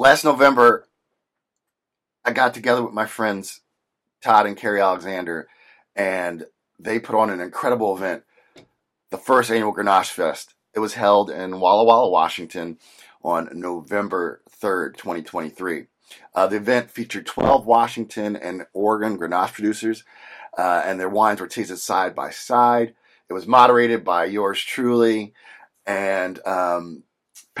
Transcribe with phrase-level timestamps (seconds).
[0.00, 0.88] last November,
[2.24, 3.60] I got together with my friends
[4.22, 5.46] Todd and Carrie Alexander,
[5.94, 6.46] and
[6.78, 8.24] they put on an incredible event,
[9.10, 10.54] the first annual Grenache Fest.
[10.74, 12.78] It was held in Walla Walla, Washington
[13.22, 15.86] on November 3rd, 2023.
[16.34, 20.04] Uh, the event featured 12 Washington and Oregon Grenache producers,
[20.56, 22.94] uh, and their wines were tasted side by side.
[23.28, 25.34] It was moderated by yours truly
[25.86, 27.02] and um,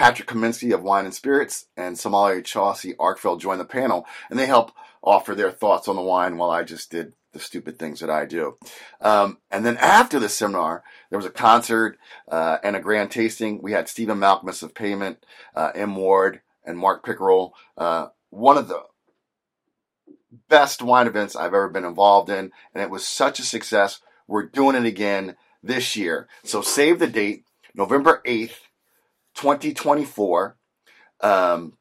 [0.00, 4.46] Patrick Comiskey of Wine and Spirits and Sommelier Chauncey Arkfeld joined the panel, and they
[4.46, 4.72] helped
[5.02, 8.24] offer their thoughts on the wine while I just did the stupid things that I
[8.24, 8.56] do.
[9.02, 11.98] Um, and then after the seminar, there was a concert
[12.30, 13.60] uh, and a grand tasting.
[13.60, 15.18] We had Stephen Malkmus of Pavement,
[15.54, 15.94] uh, M.
[15.94, 17.52] Ward, and Mark Pickerel.
[17.76, 18.80] Uh, one of the
[20.48, 24.00] best wine events I've ever been involved in, and it was such a success.
[24.26, 26.26] We're doing it again this year.
[26.42, 27.44] So save the date,
[27.74, 28.60] November 8th,
[29.40, 30.56] 2024.
[31.22, 31.78] Um,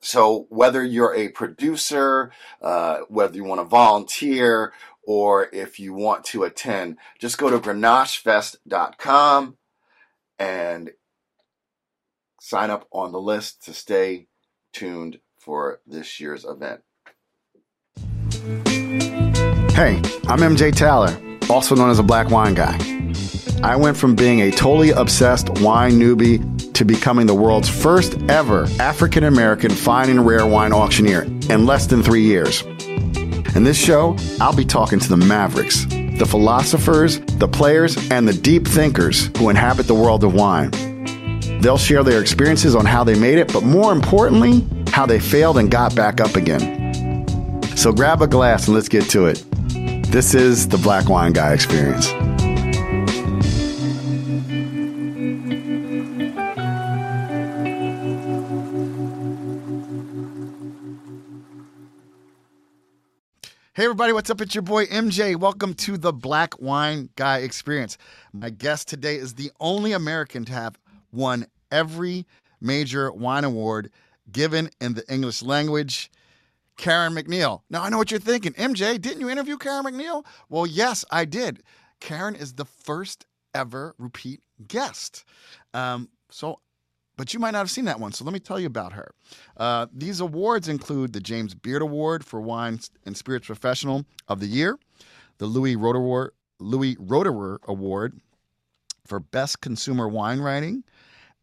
[0.00, 4.72] so whether you're a producer, uh, whether you want to volunteer,
[5.04, 9.56] or if you want to attend, just go to grenachefest.com
[10.40, 10.90] and
[12.40, 14.26] sign up on the list to stay
[14.72, 16.80] tuned for this year's event.
[19.74, 21.16] Hey, I'm MJ Towler,
[21.48, 23.01] also known as a Black Wine Guy.
[23.62, 28.66] I went from being a totally obsessed wine newbie to becoming the world's first ever
[28.80, 32.62] African American fine and rare wine auctioneer in less than three years.
[33.54, 38.32] In this show, I'll be talking to the mavericks, the philosophers, the players, and the
[38.32, 40.72] deep thinkers who inhabit the world of wine.
[41.60, 45.56] They'll share their experiences on how they made it, but more importantly, how they failed
[45.58, 47.62] and got back up again.
[47.76, 49.44] So grab a glass and let's get to it.
[50.10, 52.12] This is the Black Wine Guy Experience.
[63.74, 64.42] Hey, everybody, what's up?
[64.42, 65.34] It's your boy MJ.
[65.34, 67.96] Welcome to the Black Wine Guy Experience.
[68.34, 70.78] My guest today is the only American to have
[71.10, 72.26] won every
[72.60, 73.90] major wine award
[74.30, 76.10] given in the English language.
[76.76, 77.62] Karen MacNeil.
[77.70, 78.52] Now, I know what you're thinking.
[78.52, 80.26] MJ, didn't you interview Karen MacNeil?
[80.50, 81.62] Well, yes, I did.
[81.98, 83.24] Karen is the first
[83.54, 85.24] ever repeat guest.
[85.72, 86.60] Um, so
[87.22, 88.10] but you might not have seen that one.
[88.10, 89.14] So let me tell you about her.
[89.56, 94.48] Uh, these awards include the James Beard Award for Wine and Spirits Professional of the
[94.48, 94.76] Year,
[95.38, 96.96] the Louis Roederer, Louis
[97.68, 98.20] Award
[99.06, 100.82] for Best Consumer Wine Writing,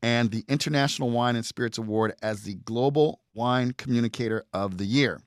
[0.04, 5.22] and the International Wine and Spirits Award as the Global Wine Communicator of the Year.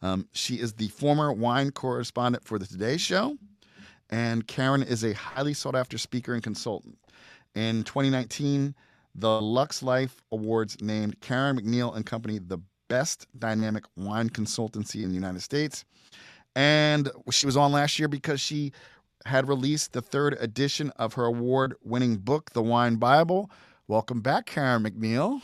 [0.00, 3.36] Um, she is the former wine correspondent for the Today Show,
[4.08, 6.96] and Karen is a highly sought after speaker and consultant.
[7.54, 8.74] In 2019,
[9.14, 15.08] the Lux Life Awards named Karen MacNeil and Company the best dynamic wine consultancy in
[15.08, 15.84] the United States.
[16.56, 18.72] And she was on last year because she
[19.26, 23.50] had released the third edition of her award winning book, The Wine Bible.
[23.86, 25.42] Welcome back, Karen MacNeil.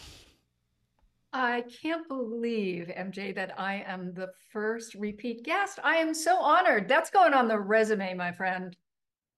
[1.33, 5.78] I can't believe, MJ, that I am the first repeat guest.
[5.84, 6.88] I am so honored.
[6.88, 8.75] That's going on the resume, my friend.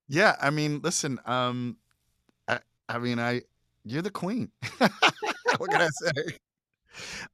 [0.09, 1.77] Yeah, I mean, listen, um,
[2.47, 3.43] I, I mean, I
[3.91, 4.51] you're the queen.
[4.79, 6.37] what can I say?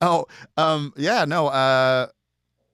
[0.01, 0.27] Oh,
[0.57, 1.49] um, yeah, no.
[1.49, 2.09] Uh,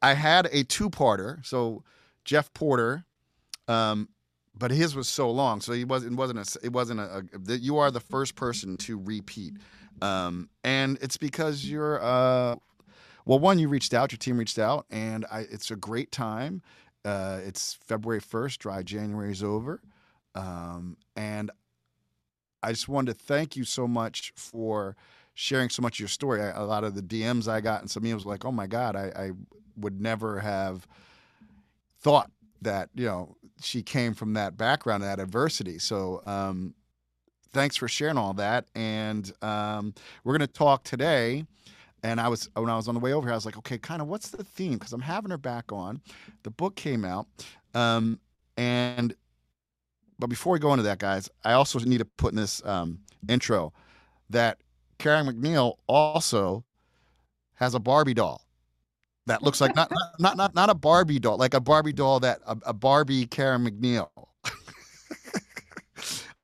[0.03, 1.45] I had a two-parter.
[1.45, 1.85] So
[2.25, 3.05] Jeff Porter,
[3.69, 4.09] um,
[4.57, 6.13] but his was so long, so he wasn't.
[6.13, 6.59] It wasn't a.
[6.63, 7.25] It wasn't a.
[7.49, 9.55] a you are the first person to repeat,
[10.03, 12.03] um, and it's because you're.
[12.03, 12.57] Uh,
[13.25, 14.13] well, one, you reached out.
[14.13, 16.63] Your team reached out, and I, it's a great time.
[17.05, 18.61] Uh, it's February first.
[18.61, 19.81] Dry January is over,
[20.35, 21.51] um, and
[22.63, 24.97] I just wanted to thank you so much for
[25.35, 26.43] sharing so much of your story.
[26.43, 28.97] I, a lot of the DMs I got and some emails like, "Oh my God,
[28.97, 29.31] I, I
[29.77, 30.87] would never have
[32.01, 32.31] thought
[32.63, 36.75] that you know she came from that background, that adversity." So, um,
[37.53, 38.67] thanks for sharing all that.
[38.75, 39.95] And um,
[40.25, 41.45] we're going to talk today.
[42.03, 43.77] And I was when I was on the way over here, I was like, okay,
[43.77, 44.75] kind of what's the theme?
[44.75, 46.01] Because I'm having her back on.
[46.45, 47.27] The book came out,
[47.75, 48.19] um,
[48.57, 49.15] and
[50.21, 53.01] but before we go into that, guys, I also need to put in this um,
[53.29, 53.73] intro
[54.29, 54.59] that
[54.99, 56.65] Karen MacNeil also
[57.55, 58.45] has a Barbie doll
[59.27, 62.41] that looks like not not not not a Barbie doll, like a Barbie doll that
[62.47, 64.09] a, a Barbie Karen MacNeil.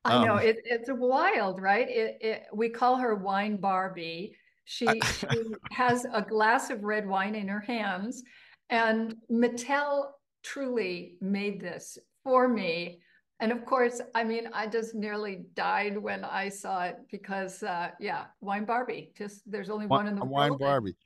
[0.04, 1.88] I know um, it, it's wild, right?
[1.88, 4.36] It, it, we call her Wine Barbie.
[4.64, 5.26] She, I, she
[5.72, 8.22] has a glass of red wine in her hands,
[8.70, 10.10] and Mattel
[10.44, 13.00] truly made this for me
[13.40, 17.90] And of course, I mean, I just nearly died when I saw it because, uh,
[18.00, 19.12] yeah, Wine Barbie.
[19.16, 20.60] Just there's only one in the Wine world.
[20.60, 20.96] Barbie.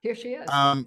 [0.00, 0.48] Here she is.
[0.50, 0.86] Um,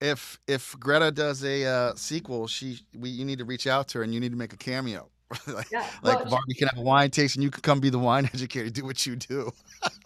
[0.00, 3.98] if if Greta does a uh, sequel, she we you need to reach out to
[3.98, 5.08] her and you need to make a cameo.
[5.46, 7.88] like yeah, like well, Barbie can have a wine taste and you can come be
[7.88, 9.50] the wine educator, do what you do.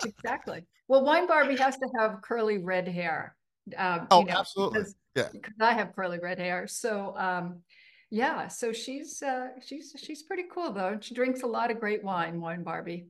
[0.04, 0.64] exactly.
[0.88, 3.34] Well, Wine Barbie has to have curly red hair.
[3.76, 4.78] Um, Oh, you know, absolutely.
[4.80, 5.28] because, Yeah.
[5.32, 6.68] because I have curly red hair.
[6.68, 7.62] So, um,
[8.10, 10.98] yeah, so she's uh, she's she's pretty cool though.
[11.00, 13.08] She drinks a lot of great wine, Wine Barbie.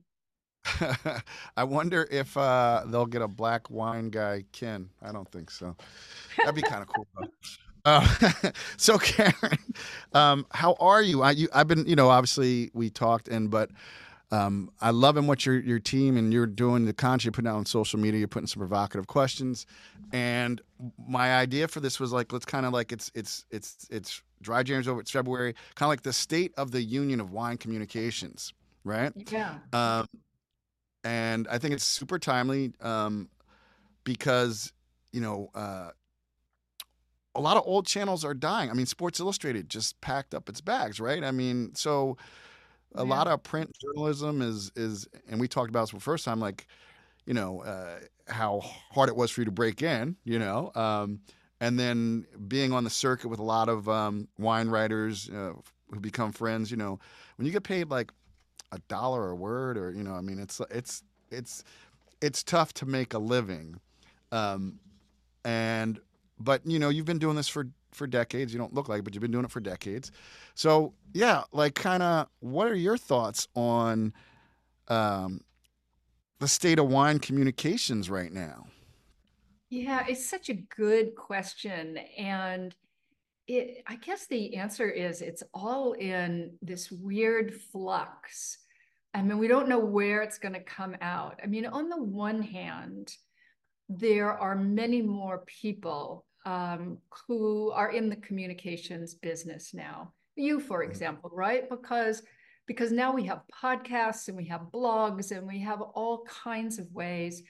[1.57, 4.89] I wonder if uh, they'll get a black wine guy, Ken.
[5.01, 5.75] I don't think so.
[6.37, 7.07] That'd be kind of cool.
[7.85, 9.57] Uh, so Karen,
[10.13, 11.21] um, how are you?
[11.21, 11.47] I, you?
[11.53, 13.69] I've been, you know, obviously we talked, and but
[14.31, 17.55] um, I loving what your your team and you're doing the content you're putting out
[17.55, 18.19] on social media.
[18.19, 19.65] You're putting some provocative questions,
[20.11, 20.61] and
[21.07, 24.63] my idea for this was like, let's kind of like it's it's it's it's dry
[24.63, 25.01] January's over.
[25.01, 28.53] It's February, kind of like the state of the union of wine communications,
[28.83, 29.13] right?
[29.15, 29.59] Yeah.
[29.73, 30.05] Um,
[31.03, 33.29] and I think it's super timely um,
[34.03, 34.73] because
[35.11, 35.91] you know uh,
[37.35, 38.69] a lot of old channels are dying.
[38.69, 41.23] I mean, Sports Illustrated just packed up its bags, right?
[41.23, 42.17] I mean, so
[42.95, 43.05] a Yeah.
[43.05, 46.39] lot of print journalism is is, and we talked about this for the first time,
[46.39, 46.67] like
[47.25, 50.71] you know uh, how hard it was for you to break in, you know.
[50.75, 51.21] Um,
[51.59, 55.53] and then being on the circuit with a lot of um, wine writers uh,
[55.91, 56.99] who become friends, you know,
[57.37, 58.11] when you get paid like
[58.71, 61.63] a dollar a word or you know i mean it's it's it's
[62.21, 63.79] it's tough to make a living.
[64.31, 64.79] Um
[65.45, 65.99] and
[66.39, 68.53] but you know you've been doing this for for decades.
[68.53, 70.11] You don't look like it, but you've been doing it for decades.
[70.55, 74.13] So yeah like kind of what are your thoughts on
[74.87, 75.41] um
[76.39, 78.67] the state of wine communications right now
[79.69, 81.97] Yeah, it's such a good question.
[82.17, 82.73] And
[83.47, 88.57] it, I guess the answer is it's all in this weird flux.
[89.13, 91.39] I mean, we don't know where it's going to come out.
[91.43, 93.13] I mean, on the one hand,
[93.89, 96.97] there are many more people um,
[97.27, 100.13] who are in the communications business now.
[100.35, 100.89] You, for Mhm.
[100.89, 101.69] example, right?
[101.69, 102.23] Because
[102.67, 106.91] because now we have podcasts and we have blogs and we have all kinds of
[106.91, 107.41] ways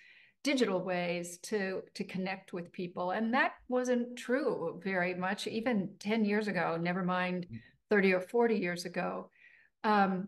[0.52, 1.60] digital ways to
[1.98, 7.04] to connect with people and that wasn't true very much even 10 years ago never
[7.04, 7.48] mind
[7.90, 9.30] 30 or 40 years ago.
[9.84, 10.28] Um,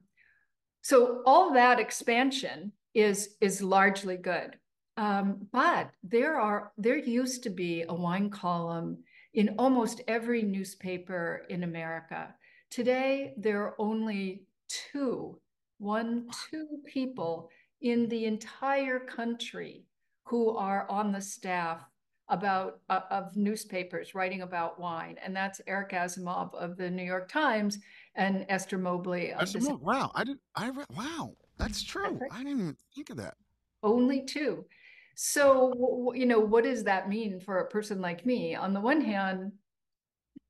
[0.81, 4.57] so all that expansion is is largely good.
[4.97, 11.45] Um, but there are there used to be a wine column in almost every newspaper
[11.49, 12.33] in america.
[12.71, 14.43] Today there are only
[14.91, 15.39] two
[15.77, 17.49] one two people
[17.81, 19.85] in the entire country
[20.29, 21.81] who are on the staff
[22.29, 25.17] about uh, of newspapers writing about wine.
[25.23, 27.79] And that's eric asimov of the new york times
[28.15, 31.83] and esther mobley of That's the the mo- wow i did i re- wow that's
[31.83, 32.19] true.
[32.31, 33.35] i didn't even think of that.
[33.83, 34.65] Only two.
[35.15, 38.55] So you know what does that mean for a person like me?
[38.55, 39.51] On the one hand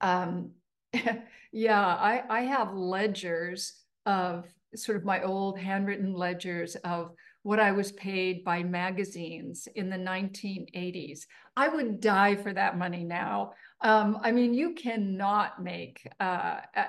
[0.01, 0.51] um
[1.51, 4.45] yeah i i have ledgers of
[4.75, 7.11] sort of my old handwritten ledgers of
[7.43, 11.25] what i was paid by magazines in the 1980s
[11.55, 13.51] i would die for that money now
[13.81, 16.87] um, i mean you cannot make uh, uh,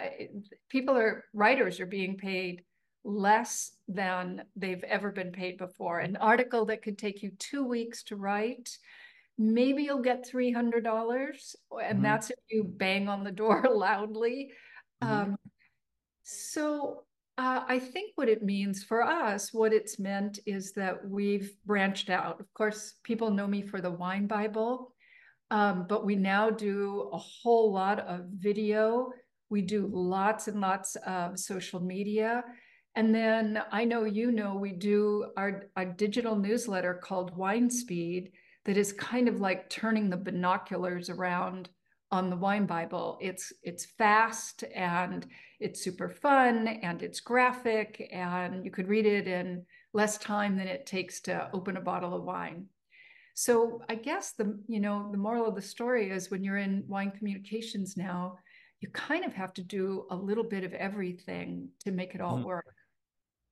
[0.69, 2.65] people are writers are being paid
[3.05, 8.03] less than they've ever been paid before an article that could take you two weeks
[8.03, 8.77] to write
[9.39, 12.05] maybe you'll get $300 and Mhm.
[12.05, 14.53] that's if you bang on the door loudly
[15.01, 15.21] Mhm.
[15.21, 15.37] um,
[16.23, 17.05] so
[17.41, 22.11] uh, i think what it means for us what it's meant is that we've branched
[22.11, 22.39] out.
[22.39, 24.95] Of course people know me for the wine bible
[25.51, 29.11] um, but we now do a whole lot of video.
[29.49, 32.45] We do lots and lots of social media.
[32.97, 38.33] And then i know you know we do our, our digital newsletter called wine speed
[38.65, 41.69] that is kind of like turning the binoculars around
[42.13, 45.27] on the wine bible it's it's fast and
[45.61, 50.67] it's super fun and it's graphic and you could read it in less time than
[50.69, 52.69] it takes to open a bottle of wine
[53.35, 56.85] so i guess the you know the moral of the story is when you're in
[56.89, 58.37] wine communications now
[58.81, 62.41] you kind of have to do a little bit of everything to make it all
[62.41, 62.45] Mhm.
[62.45, 62.67] work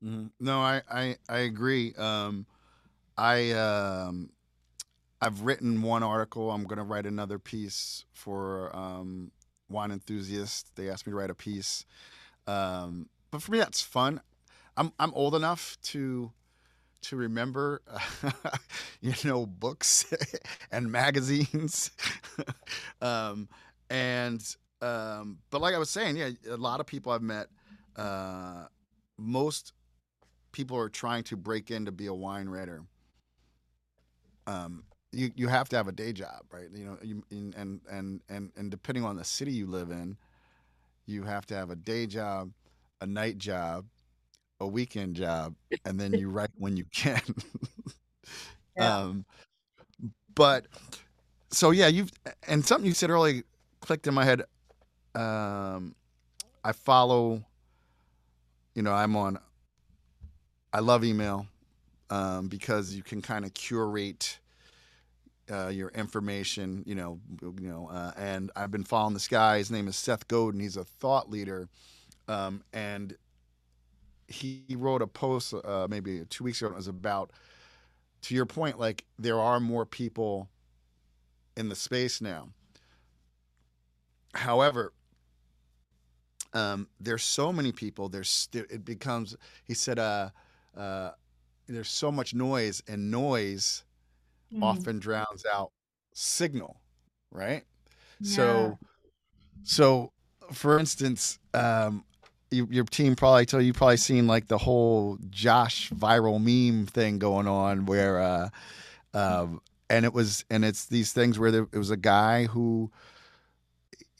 [0.02, 0.32] Mhm.
[0.40, 1.94] No, I I I agree.
[1.94, 2.46] Um,
[3.16, 4.30] I um,
[5.20, 6.50] I've written one article.
[6.50, 9.32] I'm gonna write another piece for um,
[9.68, 10.75] Wine Enthusiast.
[10.76, 11.84] They asked me to write a piece,
[12.46, 14.20] um, but for me that's fun.
[14.76, 16.32] I'm I'm old enough to
[17.02, 17.82] to remember,
[19.00, 20.12] you know, books
[20.72, 21.90] and magazines,
[23.02, 23.48] um,
[23.90, 24.42] and
[24.80, 27.48] um, but like I was saying, yeah, a lot of people I've met
[27.96, 28.66] uh,
[29.18, 29.72] most
[30.52, 32.82] people are trying to break in to be a wine writer.
[34.46, 36.68] Um, you you have to have a day job, right?
[36.72, 40.16] You know, you, and and and and depending on the city you live in,
[41.06, 42.50] you have to have a day job,
[43.00, 43.86] a night job,
[44.60, 47.22] a weekend job, and then you write when you can.
[48.76, 48.98] yeah.
[48.98, 49.24] Um,
[50.34, 50.66] but
[51.50, 52.12] so yeah, you've
[52.46, 53.42] and something you said earlier
[53.80, 54.42] clicked in my head.
[55.14, 55.94] Um,
[56.64, 57.44] I follow.
[58.74, 59.38] You know, I'm on.
[60.72, 61.46] I love email
[62.10, 64.38] um, because you can kind of curate
[65.50, 66.83] uh, your information.
[66.87, 69.59] You know, you know, uh, and I've been following this guy.
[69.59, 70.61] His name is Seth Godin.
[70.61, 71.69] He's a thought leader,
[72.28, 73.17] um, and
[74.28, 76.71] he wrote a post uh, maybe two weeks ago.
[76.71, 77.33] It was about,
[78.23, 80.49] to your point, like there are more people
[81.57, 82.49] in the space now.
[84.35, 84.93] However,
[86.52, 88.09] um, there's so many people.
[88.09, 89.37] There's it becomes.
[89.64, 90.31] He said, uh,
[90.76, 91.11] uh,
[91.67, 93.85] "There's so much noise, and noise
[94.52, 94.62] mm.
[94.62, 95.73] often drowns out
[96.14, 96.81] signal."
[97.31, 97.64] Right.
[98.21, 98.37] Yeah.
[98.37, 98.78] So,
[99.62, 100.12] so
[100.52, 102.05] for instance, um,
[102.50, 107.19] you, your team probably told you probably seen like the whole Josh viral meme thing
[107.19, 108.49] going on where, uh,
[109.14, 112.90] um, and it was and it's these things where there, it was a guy who,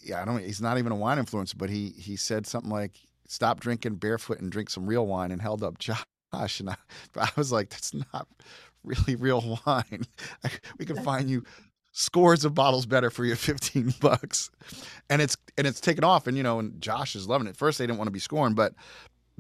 [0.01, 0.43] yeah, I don't.
[0.43, 2.93] He's not even a wine influencer, but he he said something like,
[3.27, 5.79] "Stop drinking barefoot and drink some real wine," and held up
[6.33, 6.77] Josh, and I,
[7.17, 8.29] I was like, "That's not
[8.85, 10.05] really real wine.
[10.79, 11.45] we can find you
[11.93, 14.51] scores of bottles better for your 15 bucks.
[15.11, 17.57] And it's and it's taken off and you know and josh is loving it.
[17.57, 18.75] First they didn't want to be scoring but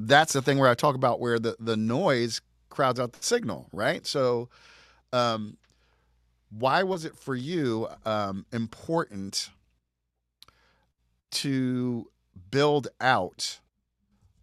[0.00, 3.68] that's the thing where i talk about where the the noise crowds out the signal
[3.73, 4.07] right?
[4.07, 4.49] So
[5.12, 5.57] um
[6.50, 9.50] why was it for you um important
[11.30, 12.11] to
[12.50, 13.61] build out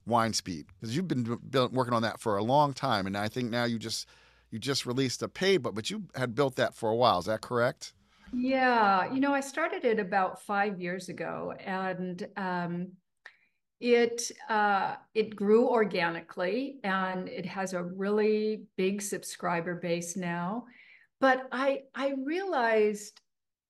[0.05, 0.67] wine speed?
[0.79, 1.39] Because you've been
[1.71, 4.07] working on that for a long time and i think now you just
[4.55, 7.25] you just released a paid book but you had built that for a while is
[7.25, 7.93] that correct
[8.33, 12.91] yeah, you know, I started it about five years ago, and um,
[13.79, 20.65] it uh, it grew organically, and it has a really big subscriber base now.
[21.21, 23.21] But I I realized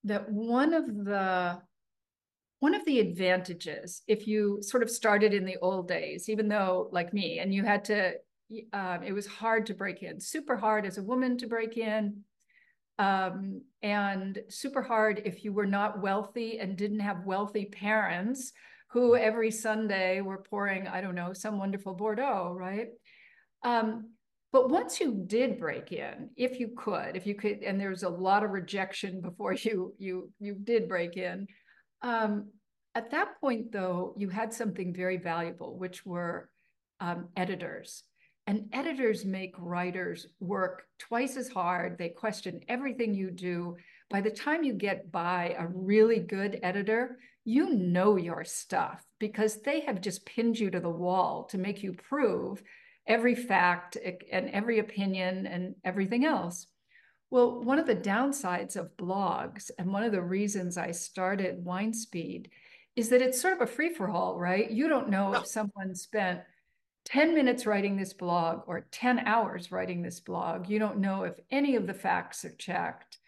[0.05, 1.61] that one of the
[2.59, 6.89] one of the advantages, if you sort of started in the old days, even though
[6.91, 8.13] like me, and you had to,
[8.73, 12.23] uh, it was hard to break in, super hard as a woman to break in
[12.97, 18.53] um, and super hard if you were not wealthy and didn't have wealthy parents
[18.89, 22.87] who every Sunday were pouring, I don't know, some wonderful Bordeaux, right?
[23.63, 24.11] Um,
[24.53, 28.09] but once you did break in, if you could, if you could, and there's a
[28.09, 31.47] lot of rejection before you you you did break in.
[32.01, 32.51] Um,
[32.93, 36.49] at that point, though, you had something very valuable, which were
[37.01, 38.03] um, editors.
[38.47, 41.97] And editors make writers work twice as hard.
[41.97, 43.75] They question everything you do.
[44.09, 49.61] By the time you get by a really good editor, you know your stuff because
[49.61, 52.61] they have just pinned you to the wall to make you prove
[53.07, 53.97] every fact
[54.31, 56.67] and every opinion and everything else.
[57.31, 62.47] Well, one of the downsides of blogs, and one of the reasons I started WineSpeed,
[62.95, 64.69] is that it's sort of a free for all, right?
[64.69, 66.41] You don't know if someone spent
[67.05, 70.69] 10 minutes writing this blog or 10 hours writing this blog.
[70.69, 73.19] You don't know if any of the facts are checked.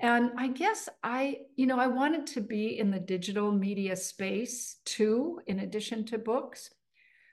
[0.00, 4.78] And I guess I, you know, I wanted to be in the digital media space
[4.86, 6.70] too, in addition to books.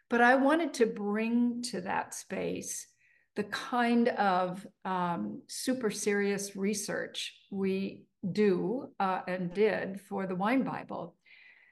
[0.10, 2.88] But I wanted to bring to that space
[3.36, 10.64] the kind of um, super serious research we do uh, and did for the Wine
[10.64, 11.16] Bible.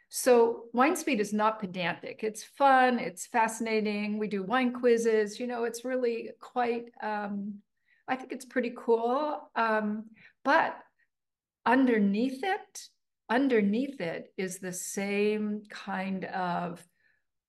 [0.10, 2.24] So Wine Speed is not pedantic.
[2.24, 3.00] It's fun.
[3.00, 4.18] It's fascinating.
[4.18, 5.40] We do wine quizzes.
[5.40, 6.86] You know, it's really quite.
[7.02, 7.56] Um,
[8.08, 9.50] I think it's pretty cool.
[9.56, 10.06] Um,
[10.44, 10.78] but
[11.66, 12.88] underneath it,
[13.30, 16.86] underneath it is the same kind of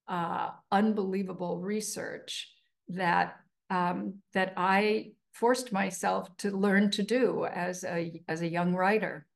[0.09, 2.51] uh, unbelievable research
[2.89, 3.37] that
[3.71, 9.27] um, that I forced myself to learn to do as a as a young writer.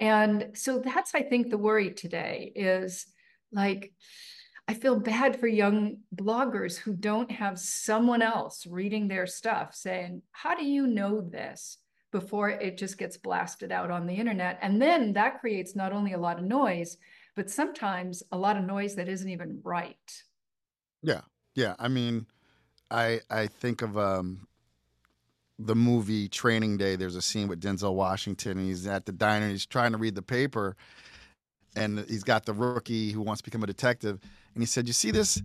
[0.00, 3.06] And so that's, I think, the worry today is
[3.52, 3.92] like,
[4.66, 10.22] I feel bad for young bloggers who don't have someone else reading their stuff saying,
[10.32, 11.78] How do you know this?
[12.12, 14.58] before it just gets blasted out on the internet.
[14.62, 16.96] And then that creates not only a lot of noise,
[17.36, 19.96] but sometimes a lot of noise that isn't even right.
[21.02, 21.22] Yeah.
[21.54, 21.74] Yeah.
[21.78, 22.26] I mean,
[22.90, 24.46] I I think of um
[25.66, 29.44] the movie Training Day, there's a scene with Denzel Washington, and he's at the diner.
[29.44, 30.76] and he's trying to read the paper,
[31.76, 34.20] and he's got the rookie who wants to become a detective,
[34.54, 35.42] and he said, "You see this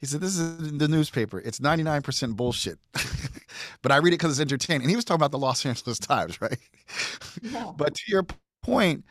[0.00, 1.40] He said, "This is the newspaper.
[1.40, 2.78] It's ninety nine percent bullshit,
[3.82, 5.98] but I read it because it's entertaining." And he was talking about the Los Angeles
[5.98, 6.58] Times, right?
[7.42, 7.72] Yeah.
[7.76, 8.26] but to your
[8.62, 9.04] point,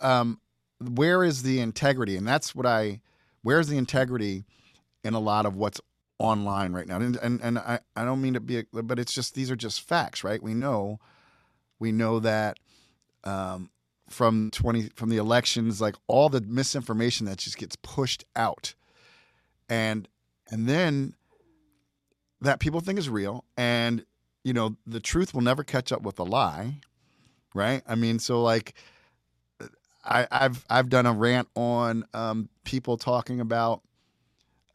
[0.00, 0.40] um,
[0.80, 2.16] where is the integrity?
[2.16, 3.00] And that's what I.
[3.42, 4.44] Where's the integrity
[5.04, 5.80] in a lot of what's
[6.18, 6.96] online right now?
[6.96, 9.56] And and, and I, I don't mean to be, a, but it's just these are
[9.56, 10.42] just facts, right?
[10.42, 10.98] We know,
[11.78, 12.58] we know that.
[13.24, 13.70] Um,
[14.10, 18.74] from 20 from the elections like all the misinformation that just gets pushed out
[19.68, 20.08] and
[20.50, 21.14] and then
[22.42, 24.04] that people think is real and
[24.44, 26.74] you know the truth will never catch up with a lie
[27.54, 28.74] right i mean so like
[30.04, 33.82] I, have I've done a rant on um, people talking about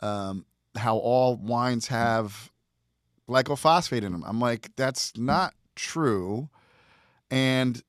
[0.02, 0.46] um,
[0.80, 2.52] how all wines have
[3.30, 4.24] glyphosate in them.
[4.26, 6.50] I'm like, that's not true,
[7.30, 7.82] and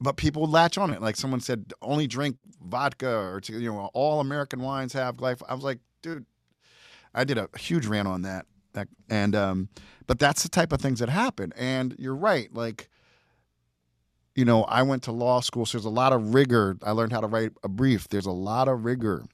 [0.00, 1.00] but people latch on it.
[1.00, 5.48] Like someone said, only drink vodka or you know, all American wines have glyphosate.
[5.48, 6.26] I was like, dude,
[7.14, 8.46] I did a huge rant on that.
[8.74, 9.68] That and um,
[10.06, 11.52] but that's the type of things that happen.
[11.56, 12.88] And you're right, like.
[14.34, 16.78] You know, I went to law school, so there's a lot of rigor.
[16.82, 18.08] I learned how to write a brief.
[18.08, 19.26] There's a lot of rigor.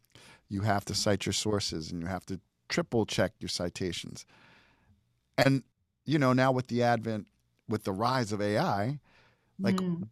[0.48, 4.26] You have to cite your sources and you have to triple check your citations.
[5.36, 5.62] And,
[6.04, 7.28] you know, now with the advent,
[7.68, 9.00] with the rise of AI,
[9.62, 10.08] like Mm.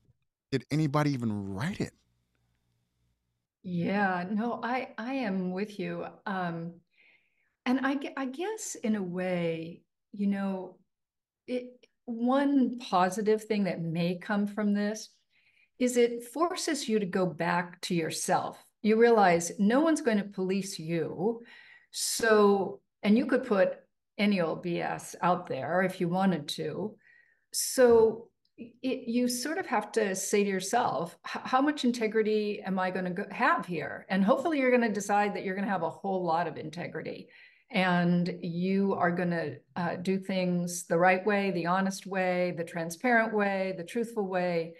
[0.52, 1.94] did anybody even write it?
[3.62, 6.06] Yeah, no, I I am with you.
[6.24, 6.80] Um,
[7.66, 10.78] and I I guess in a way, you know,
[11.48, 15.10] it one positive thing that may come from this
[15.80, 18.65] is it forces you to go back to yourself.
[18.86, 21.42] You realize no one's going to police you.
[21.90, 23.80] So, and you could put
[24.16, 26.94] any old BS out there if you wanted to.
[27.52, 32.92] So it, you sort of have to say to yourself, how much integrity am I
[32.92, 34.06] going to have here?
[34.08, 36.56] And hopefully you're going to decide that you're going to have a whole lot of
[36.56, 37.28] integrity
[37.72, 42.62] and you are going to uh, do things the right way, the honest way, the
[42.62, 44.74] transparent way, the truthful way,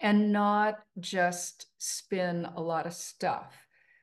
[0.00, 3.54] and not just spin a lot of stuff.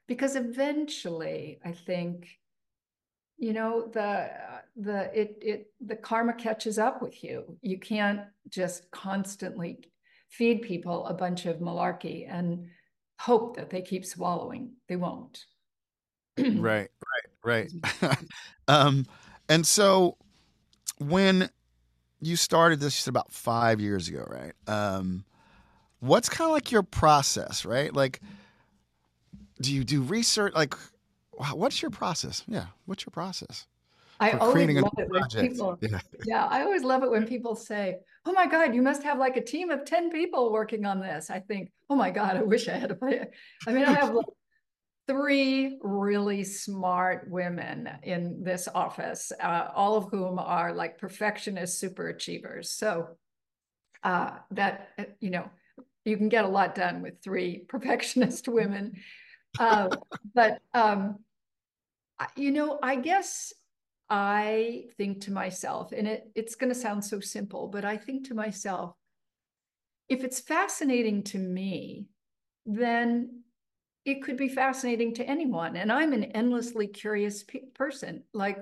[0.08, 2.28] Because eventually, I think,
[3.38, 4.30] you know, the
[4.76, 7.58] the it it the karma catches up with you.
[7.62, 9.80] You can't just constantly
[10.30, 12.68] feed people a bunch of malarkey and
[13.20, 14.74] hope that they keep swallowing.
[14.90, 15.46] They won't.
[16.38, 16.90] right,
[17.46, 18.18] right, right.
[18.68, 19.06] um,
[19.48, 20.18] and so
[20.98, 21.50] when
[22.22, 24.54] you started this about five years ago, right?
[24.68, 25.26] Um,
[26.04, 27.94] what's kind of like your process, right?
[27.94, 28.20] Like,
[29.62, 30.54] do you do research?
[30.54, 30.76] Like,
[31.54, 32.44] what's your process?
[32.48, 33.68] Yeah, what's your process?
[34.20, 36.00] I always love it when people, Yeah.
[36.26, 39.38] yeah, I always love it when people say, "Oh my God, you must have like
[39.38, 42.68] a team of ten people working on this." I think, "Oh my God, I wish
[42.68, 43.28] I had a."
[43.68, 44.26] I mean, I have like
[45.08, 52.08] three really smart women in this office, uh, all of whom are like perfectionist super
[52.08, 52.72] achievers.
[52.72, 53.18] So
[54.04, 55.50] uh, that uh, you know,
[56.06, 58.94] you can get a lot done with three perfectionist women.
[59.60, 59.90] Uh,
[60.34, 61.20] but um,
[62.36, 63.54] you know, I guess
[64.10, 68.28] I think to myself, and it, it's going to sound so simple, but I think
[68.28, 68.96] to myself,
[70.10, 72.08] if it's fascinating to me,
[72.66, 73.44] then
[74.06, 75.76] it could be fascinating to anyone.
[75.76, 78.24] And I'm an endlessly curious pe- person.
[78.34, 78.58] Like,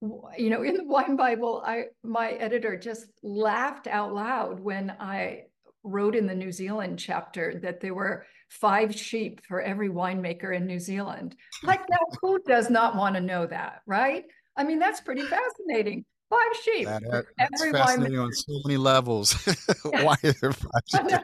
[0.00, 5.44] you know, in the Wine Bible, I my editor just laughed out loud when I
[5.82, 10.66] wrote in the New Zealand chapter that there were five sheep for every winemaker in
[10.66, 11.36] New Zealand.
[11.62, 14.24] Like, now who does not want to know that, right?
[14.56, 16.04] I mean, that's pretty fascinating.
[16.28, 18.24] Five sheep That, that- that's every winemaker.
[18.24, 19.32] on so many levels.
[19.84, 21.20] Why are there five sheep?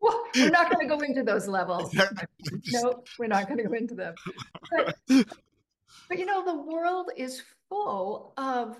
[0.00, 1.94] Well, we're not going to go into those levels.
[2.72, 4.14] No, we're not going to go into them.
[4.70, 8.78] But, but you know, the world is full of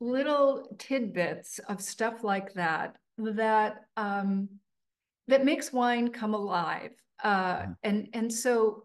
[0.00, 4.48] little tidbits of stuff like that that um,
[5.28, 6.92] that makes wine come alive.
[7.22, 7.76] Uh, Mhm.
[7.82, 8.84] and and so,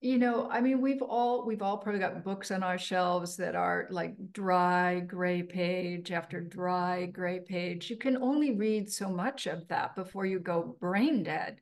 [0.00, 3.56] you know, I mean, we've all we've all probably got books on our shelves that
[3.56, 7.90] are like dry gray page after dry gray page.
[7.90, 11.60] You can only read so much of that before you go brain dead,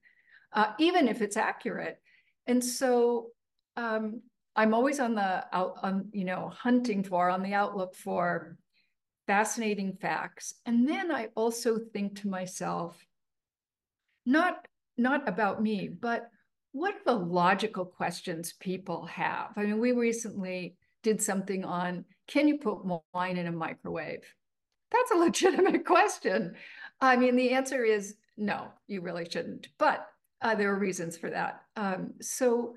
[0.53, 1.99] uh, even if it's accurate.
[2.47, 3.31] And so,
[3.77, 4.23] um,
[4.55, 8.57] I'm always on the out on you know hunting for on the outlook for
[9.27, 10.55] fascinating facts.
[10.65, 12.97] And then I also think to myself,
[14.25, 14.67] not
[14.99, 16.31] not about me, but
[16.73, 19.53] what are the logical questions people have?
[19.57, 22.85] I mean, we recently did something on can you put
[23.15, 24.25] wine in a microwave?
[24.91, 26.55] That's a legitimate question.
[27.01, 29.69] I mean, the answer is no, you really shouldn't.
[29.79, 30.07] But
[30.43, 31.63] uh, there are reasons for that.
[31.77, 32.75] Um, so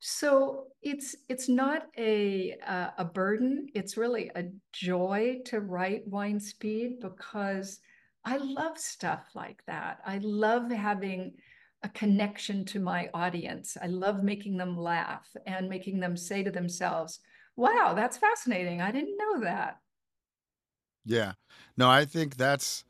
[0.00, 3.68] So it's it's not a uh, a burden.
[3.74, 7.80] It's really a joy to write Wine Speed because
[8.24, 9.98] I love stuff like that.
[10.06, 11.34] I love having
[11.82, 13.76] a connection to my audience.
[13.80, 17.20] I love making them laugh and making them say to themselves,
[17.56, 18.80] "Wow, that's fascinating.
[18.80, 19.80] I didn't know that."
[21.04, 21.32] Yeah.
[21.76, 22.84] No, I think that's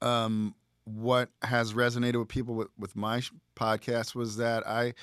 [0.00, 0.54] um,
[0.84, 3.22] what has resonated with people with, with my
[3.56, 4.94] podcast was that I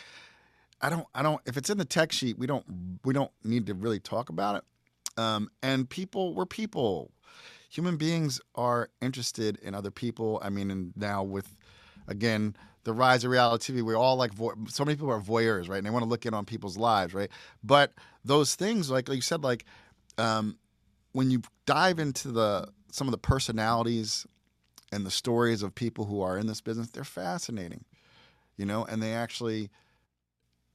[0.82, 2.66] I don't I don't if it's in the tech sheet we don't
[3.04, 4.64] we don't need to really talk about it.
[5.20, 7.12] Um, and people we're people.
[7.72, 10.40] Human beings are interested in other people.
[10.44, 11.56] I mean, and now with
[12.08, 15.70] again the rise of reality TV, we're all like vo- so many people are voyeurs,
[15.70, 15.78] right?
[15.78, 17.30] And they want to look in on people's lives, right?
[17.64, 19.66] But those things, like, like you said, like
[20.18, 20.58] um,
[21.12, 24.26] when you dive into the some of the personalities
[24.92, 27.86] and the stories of people who are in this business, they're fascinating,
[28.58, 29.70] you know, and they actually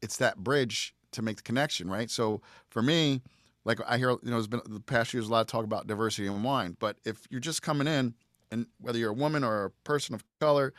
[0.04, 2.10] it's that bridge to make the connection, right?
[2.10, 3.22] So for me,
[3.64, 5.86] like I hear, you know, there's been the past years a lot of talk about
[5.86, 8.12] diversity in wine, but if you're just coming in,
[8.50, 10.74] and whether you're a woman or a person of color,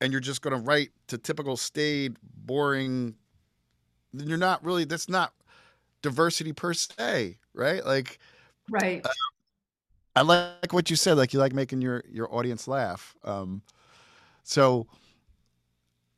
[0.00, 3.16] and you're just going to write to typical staid, boring,
[4.14, 4.84] then you're not really.
[4.84, 5.32] That's not
[6.00, 7.84] diversity per se, right?
[7.84, 8.20] Like,
[8.70, 9.04] right.
[9.04, 9.10] Uh,
[10.14, 11.16] I like what you said.
[11.16, 13.16] Like you like making your your audience laugh.
[13.24, 13.62] Um,
[14.44, 14.86] so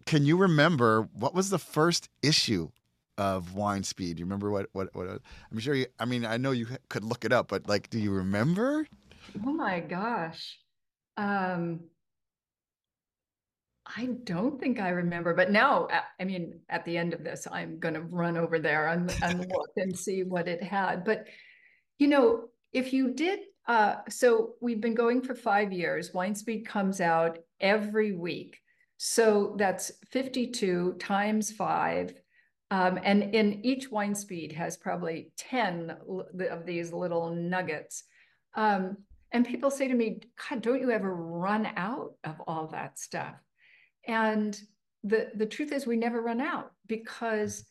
[0.06, 2.70] can you remember what was the first issue
[3.16, 4.18] of Wine Speed?
[4.18, 5.08] You remember what what what?
[5.50, 5.86] I'm sure you.
[5.98, 8.86] I mean, I know you could look it up, but like, do you remember?
[9.46, 10.58] Oh my gosh.
[11.16, 11.80] Um,
[13.86, 15.88] I don't think I remember, but now,
[16.18, 19.40] I mean, at the end of this, I'm going to run over there and, and
[19.40, 21.04] look and see what it had.
[21.04, 21.26] But,
[21.98, 26.14] you know, if you did, uh, so we've been going for five years.
[26.14, 28.58] Wine Speed comes out every week.
[29.06, 32.14] So that's 52 times five.
[32.70, 35.94] Um, and in each wine speed has probably 10
[36.50, 38.04] of these little nuggets.
[38.54, 38.96] Um,
[39.30, 43.34] and people say to me, God, don't you ever run out of all that stuff?
[44.08, 44.58] And
[45.02, 47.62] the, the truth is, we never run out because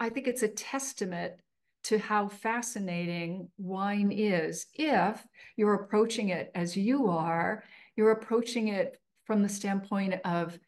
[0.00, 1.34] I think it's a testament
[1.84, 5.24] to how fascinating wine is if
[5.56, 7.62] you're approaching it as you are,
[7.94, 10.58] you're approaching it from the standpoint of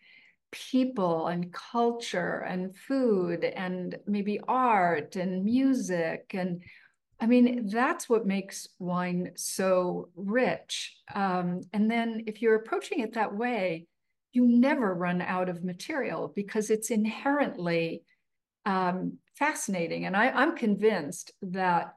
[0.50, 6.62] people and culture and food and maybe art and music and
[7.20, 10.96] I mean, that's what makes wine so rich.
[11.14, 13.86] Um, and then if you're approaching it that way,
[14.32, 18.02] you never run out of material because it's inherently
[18.66, 20.06] um, fascinating.
[20.06, 21.94] And I, I'm convinced that,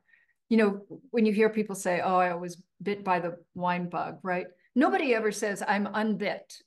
[0.50, 4.20] you know, when you hear people say, oh, I was bit by the wine bug,
[4.22, 4.46] right?
[4.78, 6.62] Nobody ever says I'm unbit.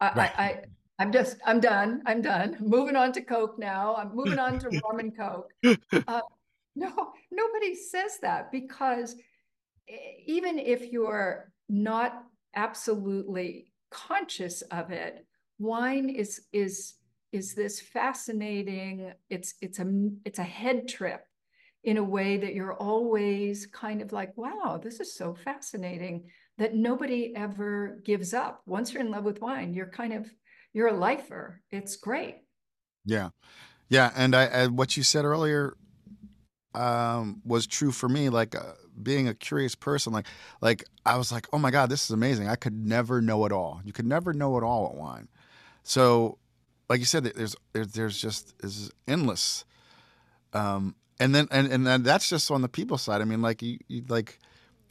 [0.00, 0.32] I, right.
[0.38, 0.62] I, I
[1.00, 2.00] I'm just, I'm done.
[2.06, 2.56] I'm done.
[2.60, 3.96] moving on to Coke now.
[3.96, 5.50] I'm moving on to rum and Coke.
[6.06, 6.20] Uh,
[6.76, 6.92] no,
[7.32, 9.16] nobody says that because
[10.26, 12.22] even if you're not
[12.54, 15.26] absolutely conscious of it,
[15.58, 16.94] wine is is
[17.32, 19.12] is this fascinating.
[19.28, 21.24] It's it's a it's a head trip
[21.82, 26.74] in a way that you're always kind of like, wow, this is so fascinating that
[26.74, 28.62] nobody ever gives up.
[28.66, 30.30] Once you're in love with wine, you're kind of
[30.72, 31.62] you're a lifer.
[31.70, 32.36] It's great.
[33.04, 33.30] Yeah,
[33.88, 35.76] yeah, and I, I what you said earlier
[36.74, 38.28] um, was true for me.
[38.28, 40.26] Like uh, being a curious person, like
[40.60, 42.48] like I was like, oh my god, this is amazing.
[42.48, 43.80] I could never know it all.
[43.84, 45.28] You could never know it all at wine.
[45.82, 46.38] So,
[46.88, 49.64] like you said, there's there's, there's just is endless.
[50.52, 53.20] Um, and then and and then that's just on the people side.
[53.20, 54.38] I mean, like you, you like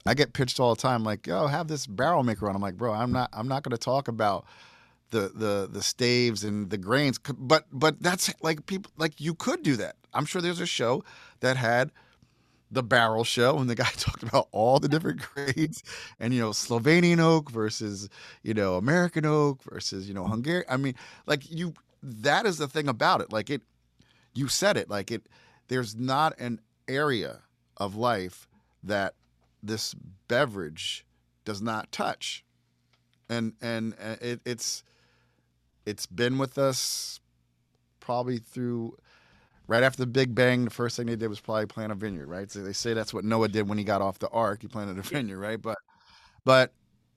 [0.06, 2.56] I get pitched all the time, like, yo, have this barrel maker on.
[2.56, 4.46] I'm like, bro, I'm not I'm not going to talk about
[5.12, 9.64] the the the staves and the grains, but but that's like people like you could
[9.64, 9.96] do that.
[10.14, 11.04] I'm sure there's a show
[11.40, 11.92] that had
[12.72, 15.84] the barrel show and the guy talked about all the different grades
[16.20, 18.10] and you know Slovenian oak versus
[18.44, 22.68] you know American oak versus you know Hungarian I mean like you that is the
[22.68, 23.62] thing about it like it
[24.34, 25.28] you said it like it
[25.68, 27.42] there's not an area
[27.78, 28.48] of life
[28.84, 29.14] that
[29.68, 29.96] this
[30.28, 31.06] beverage
[31.44, 32.46] does not touch
[33.30, 34.84] and and uh, it, it's
[35.86, 37.20] it's been with us
[38.00, 38.96] probably through
[39.68, 40.66] right after the Big Bang.
[40.66, 42.52] The first thing they did was probably plant a vineyard, right?
[42.52, 44.62] So they say that's what Noah did when he got off the ark.
[44.62, 45.62] He planted a vineyard, right?
[45.62, 45.78] But
[46.44, 46.72] but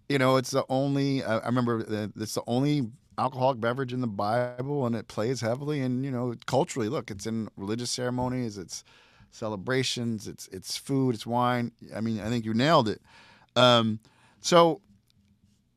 [0.08, 1.22] you know, it's the only.
[1.22, 5.80] I remember it's the only alcoholic beverage in the Bible, and it plays heavily.
[5.80, 8.56] And you know, culturally, look, it's in religious ceremonies.
[8.56, 8.84] It's
[9.31, 10.27] celebrations.
[10.29, 11.14] It's it's food.
[11.14, 11.73] It's wine.
[11.95, 13.01] I mean, I think you nailed it.
[13.57, 14.01] Um,
[14.41, 14.81] so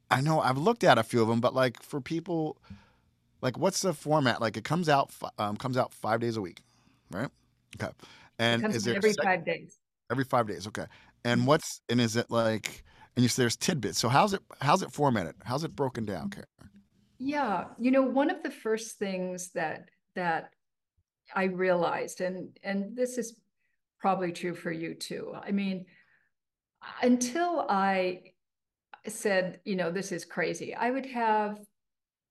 [0.09, 2.57] I know I've looked at a few of them, but like for people
[3.41, 4.41] like what's the format?
[4.41, 6.61] Like it comes out um, comes out five days a week,
[7.09, 7.29] right?
[7.81, 7.91] Okay.
[8.39, 9.77] And is there every five days.
[10.09, 10.67] every five days?
[10.67, 10.85] Okay.
[11.23, 12.83] And what's and is it like?
[13.15, 13.99] And you say there's tidbits.
[13.99, 15.35] So how's it how's it formatted?
[15.43, 16.47] How's it broken down, Karen?
[17.19, 20.53] Yeah, you know, one of the first things that that
[21.35, 23.39] I realized, and and this is
[23.99, 25.33] probably true for you too.
[25.35, 25.85] I mean,
[27.01, 28.33] until I
[29.07, 31.59] said, you know, this is crazy, I would have,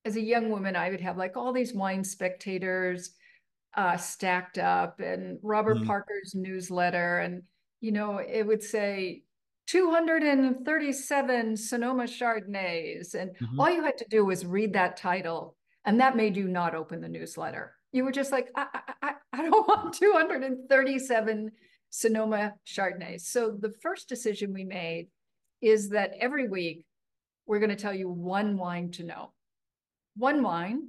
[0.07, 3.13] as a young woman, I would have like all these wine spectators
[3.77, 5.87] uh, stacked up and Robert Mhm.
[5.87, 7.45] Parker's newsletter, and
[7.83, 9.25] you know, it would say
[9.69, 13.15] 237 Sonoma Chardonnays.
[13.15, 13.59] And Mhm.
[13.59, 17.01] all you had to do was read that title, and that made you not open
[17.03, 17.75] the newsletter.
[17.93, 18.67] You were just like, I,
[19.03, 21.51] I, I, don't want 237
[21.91, 23.23] Sonoma Chardonnays.
[23.23, 25.09] So the first decision we made
[25.61, 26.87] is that every week
[27.47, 29.33] we're going to tell you one wine to know.
[30.17, 30.89] One wine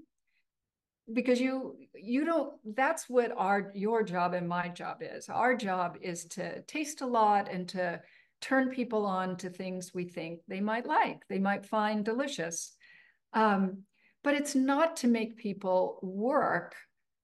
[1.13, 5.97] because you you don't that's what our your job and my job is our job
[6.01, 7.99] is to taste a lot and to
[8.39, 12.73] turn people on to things we think they might like they might find delicious
[13.33, 13.79] um,
[14.23, 16.75] but it's not to make people work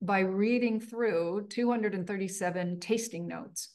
[0.01, 3.69] by reading through 237 tasting notes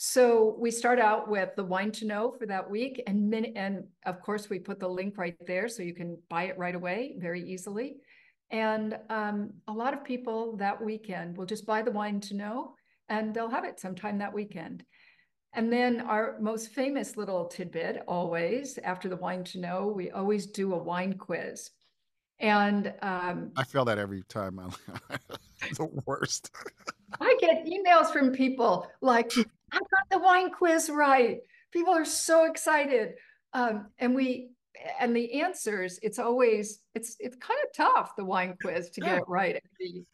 [0.00, 3.84] so we start out with the wine to know for that week and min- and
[4.06, 7.16] of course we put the link right there so you can buy it right away
[7.18, 7.96] very easily
[8.50, 12.74] and um, a lot of people that weekend will just buy the wine to know
[13.08, 14.84] and they'll have it sometime that weekend.
[15.54, 20.46] And then our most famous little tidbit always after the wine to know, we always
[20.46, 21.70] do a wine quiz.
[22.40, 24.58] And um, I feel that every time.
[24.58, 24.70] I'm
[25.74, 26.50] the worst.
[27.20, 29.32] I get emails from people like,
[29.72, 31.40] I got the wine quiz right.
[31.72, 33.14] People are so excited.
[33.52, 34.50] Um, and we,
[35.00, 39.18] and the answers, it's always, it's, it's kind of tough, the wine quiz to get
[39.18, 39.60] it right.
[39.74, 40.04] Every,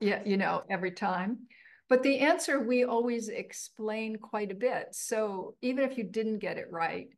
[0.00, 1.38] yeah, you know, every time.
[1.88, 4.88] But the answer we always explain quite a bit.
[4.92, 7.08] So even if you didn't get it right,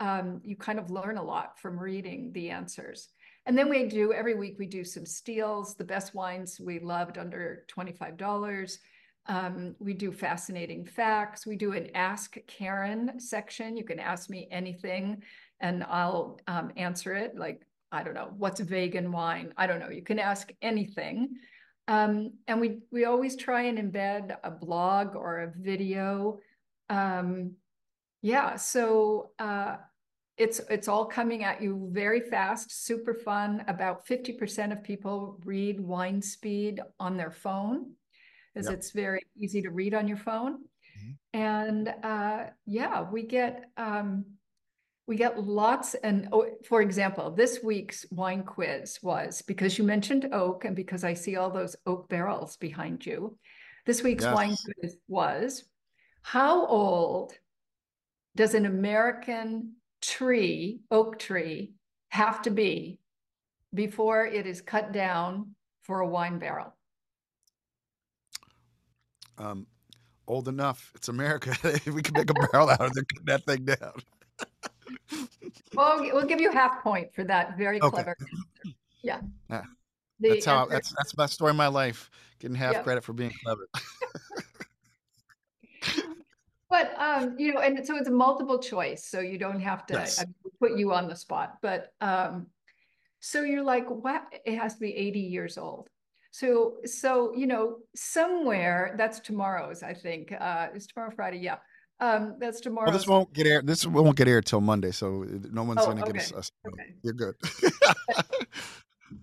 [0.00, 3.08] um, you kind of learn a lot from reading the answers.
[3.46, 7.18] And then we do every week we do some steals, the best wines we loved
[7.18, 8.78] under $25.
[9.26, 11.46] Um, we do fascinating facts.
[11.46, 13.76] We do an Ask Karen section.
[13.76, 15.22] You can ask me anything
[15.60, 17.36] and I'll um, answer it.
[17.36, 19.52] Like, I don't know, what's vegan wine?
[19.56, 19.90] I don't know.
[19.90, 21.28] You can ask anything.
[21.86, 26.38] Um, and we, we always try and embed a blog or a video.
[26.88, 27.52] Um,
[28.22, 29.76] yeah, so uh,
[30.36, 33.64] it's it's all coming at you very fast, super fun.
[33.68, 37.92] About 50% of people read Wine Speed on their phone,
[38.56, 38.74] as Yep.
[38.74, 40.64] it's very easy to read on your phone.
[40.98, 41.16] Mhm.
[41.32, 44.24] And uh, yeah, we get um,
[45.06, 45.94] we get lots.
[45.94, 51.04] And oh, for example, this week's wine quiz was because you mentioned oak, and because
[51.04, 53.38] I see all those oak barrels behind you.
[53.86, 55.64] This week's wine quiz was
[56.22, 57.34] how old
[58.34, 59.74] does an American
[60.06, 61.72] tree, oak tree,
[62.08, 62.98] have to be
[63.72, 66.74] before it is cut down for a wine barrel?
[69.38, 69.66] Um,
[70.28, 70.92] old enough.
[70.94, 71.56] It's America.
[71.86, 73.06] we can make a barrel out of it.
[73.14, 73.92] Cut that thing down.
[75.74, 77.90] Well, we'll give you half point for that very Okay.
[77.90, 78.76] clever answer.
[79.02, 79.20] Yeah.
[79.50, 79.64] Yeah.
[80.20, 80.66] That's how.
[80.66, 82.10] That's that's my story of my life.
[82.38, 82.82] Getting half Yeah.
[82.82, 83.66] credit for being clever.
[86.70, 89.94] But um, you know, and so it's a multiple choice, so you don't have to
[89.94, 90.20] Yes.
[90.20, 90.24] I
[90.60, 91.58] put you on the spot.
[91.62, 92.46] But um,
[93.20, 94.24] so you're like, what?
[94.44, 95.88] It has to be 80 years old.
[96.30, 100.32] So so you know, somewhere that's tomorrow's, I think.
[100.32, 101.38] Uh, is tomorrow Friday?
[101.38, 101.56] Yeah.
[102.00, 102.88] Um, that's tomorrow.
[102.88, 103.66] Well, this won't get aired.
[103.66, 106.32] This won't get aired till Monday, so no one's Oh, going to okay, us.
[106.32, 106.94] us okay.
[107.02, 107.34] You're good.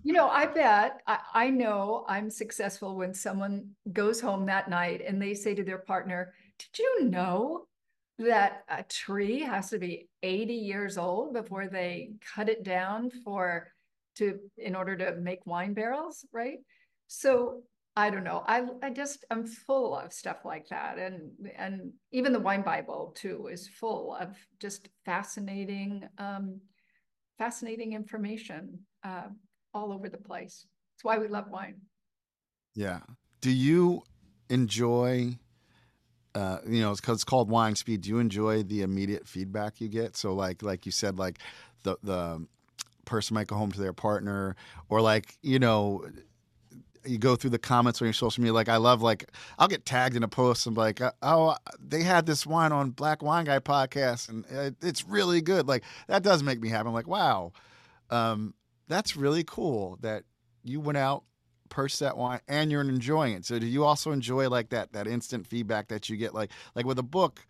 [0.04, 5.02] You know, I bet I, I know I'm successful when someone goes home that night
[5.06, 6.32] and they say to their partner,
[6.74, 7.66] Did you know
[8.18, 13.72] that a tree has to be 80 years old before they cut it down for
[14.16, 16.58] to in order to make wine barrels, right?
[17.06, 17.62] So
[17.96, 18.42] I don't know.
[18.46, 20.98] I I just I'm full of stuff like that.
[20.98, 26.60] And and even the wine Bible too is full of just fascinating um
[27.38, 28.78] fascinating information.
[29.04, 29.28] Uh,
[29.74, 30.66] all over the place.
[30.94, 31.76] That's why we love wine.
[32.74, 33.00] yeah.
[33.40, 34.02] Do you
[34.48, 35.38] enjoy?
[36.34, 38.02] Uh, you know, because it's called wine speed.
[38.02, 40.16] Do you enjoy the immediate feedback you get?
[40.16, 41.38] So, like, like you said, like
[41.82, 42.46] the the
[43.04, 44.56] person might go home to their partner,
[44.88, 46.06] or like you know,
[47.04, 48.54] you go through the comments on your social media.
[48.54, 52.24] Like, I love like I'll get tagged in a post and like, oh, they had
[52.24, 55.68] this wine on Black Wine Guy podcast, and it, it's really good.
[55.68, 56.88] Like that does make me happy.
[56.88, 57.52] I'm like, wow,
[58.10, 58.54] um,
[58.88, 60.24] that's really cool that
[60.64, 61.24] you went out,
[61.72, 63.44] purchased that wine, and you're enjoying it.
[63.46, 66.86] So do you also enjoy like that that instant feedback that you get, like like
[66.86, 67.40] with a book?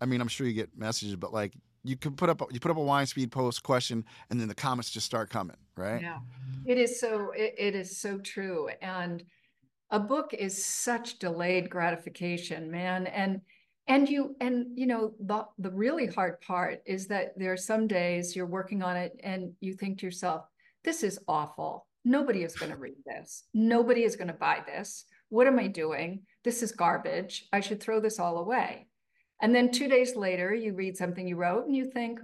[0.00, 2.70] I mean, I'm sure you get messages, but like you can put up you put
[2.70, 6.02] up a wine speed post question, and then the comments just start coming, right?
[6.02, 6.18] Yeah,
[6.66, 9.22] it is so it, it is so true, and
[9.90, 13.40] a book is such delayed gratification, man, and
[13.86, 17.86] and you and you know the the really hard part is that there are some
[17.86, 20.46] days you're working on it and you think to yourself,
[20.82, 21.86] this is awful.
[22.04, 23.44] Nobody is going to read this.
[23.54, 25.04] Nobody is going to buy this.
[25.30, 26.22] What am I doing?
[26.44, 27.46] This is garbage.
[27.52, 28.88] I should throw this all away.
[29.40, 32.20] And then two days later, you read something you wrote and you think,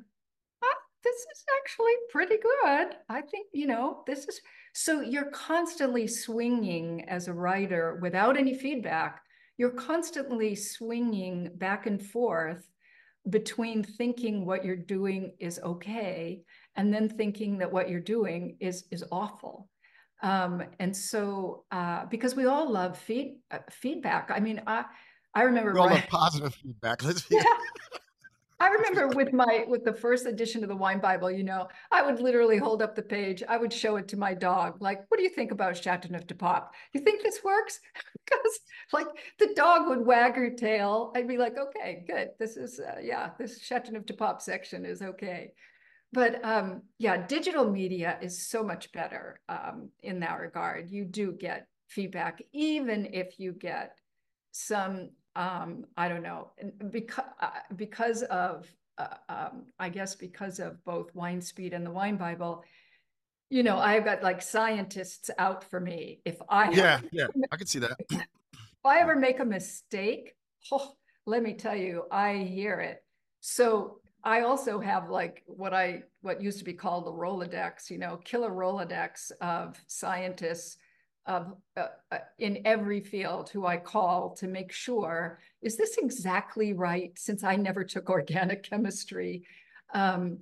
[0.62, 2.96] ah, this is actually pretty good.
[3.08, 4.40] I think, you know, this is
[4.72, 9.20] so you're constantly swinging as a writer without any feedback.
[9.56, 12.66] You're constantly swinging back and forth
[13.28, 16.42] between thinking what you're doing is okay
[16.76, 19.68] and then thinking that what you're doing is is awful.
[20.22, 24.30] Um, and so, uh, because we all love feed, uh, feedback.
[24.30, 24.84] I mean, I
[25.34, 27.04] I remember We all love positive feedback.
[27.04, 27.42] Let's yeah.
[28.60, 32.02] I remember with my with the first edition of the Wine Bible, you know, I
[32.02, 33.42] would literally hold up the page.
[33.48, 34.76] I would show it to my dog.
[34.80, 36.64] Like, what do you think about Chateauneuf du Pape?
[36.92, 37.80] You think this works?
[38.24, 38.60] because
[38.92, 39.06] like
[39.38, 41.10] the dog would wag her tail.
[41.16, 42.28] I'd be like, okay, good.
[42.38, 45.52] This is uh, yeah, this Chateauneuf du Pape section is okay.
[46.12, 50.90] But um, yeah, digital media is so much better um, in that regard.
[50.90, 53.96] You do get feedback, even if you get
[54.52, 55.10] some
[55.40, 56.50] um, I don't know,
[56.90, 61.90] because uh, because of uh, um, I guess because of both Wine Speed and the
[61.90, 62.62] Wine Bible,
[63.48, 67.26] you know, I've got like scientists out for me if I yeah, yeah.
[67.50, 67.96] I can see that.
[68.10, 68.20] if
[68.84, 70.34] I ever make a mistake,
[70.72, 70.92] oh,
[71.24, 73.02] let me tell you, I hear it.
[73.40, 77.96] So I also have like what I what used to be called the Rolodex, you
[77.96, 80.76] know, killer Rolodex of scientists
[81.26, 81.44] uh,
[81.76, 87.44] uh, in every field who I call to make sure is this exactly right since
[87.44, 89.44] I never took organic chemistry?
[89.92, 90.38] Um,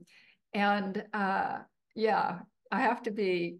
[0.55, 1.59] and uh,
[1.95, 2.39] yeah
[2.71, 3.59] I have to be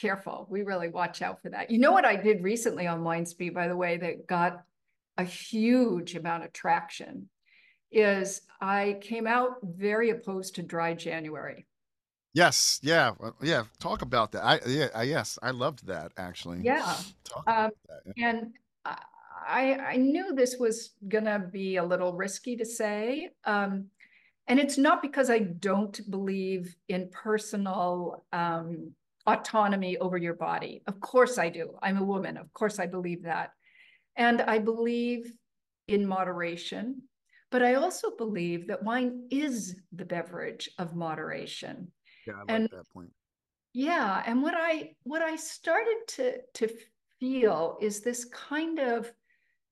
[0.00, 0.46] careful.
[0.50, 1.70] We really watch out for that.
[1.70, 4.62] You know what I did recently on WineSpeed by the way that got
[5.16, 7.28] a huge amount of traction
[7.90, 11.66] is I came out very opposed to dry January
[12.34, 13.64] Yes, yeah, well, yeah.
[13.80, 14.44] Talk about that.
[14.44, 16.60] I yeah, I, yes, I loved that actually.
[16.62, 16.96] yeah
[17.46, 18.14] um, that.
[18.16, 18.52] And
[18.84, 23.30] I, I knew this was gonna be a little risky to say.
[23.44, 23.86] Um,
[24.46, 28.92] and it's not because I don't believe in personal um,
[29.26, 30.82] autonomy over your body.
[30.86, 31.70] Of course I do.
[31.82, 32.36] I'm a woman.
[32.36, 33.50] Of course I believe that.
[34.16, 35.32] And I believe
[35.86, 37.02] in moderation.
[37.50, 41.90] But I also believe that wine is the beverage of moderation.
[42.28, 43.10] Yeah, I like and- that point.
[43.74, 46.68] Yeah, and what I what I started to to
[47.20, 49.12] feel is this kind of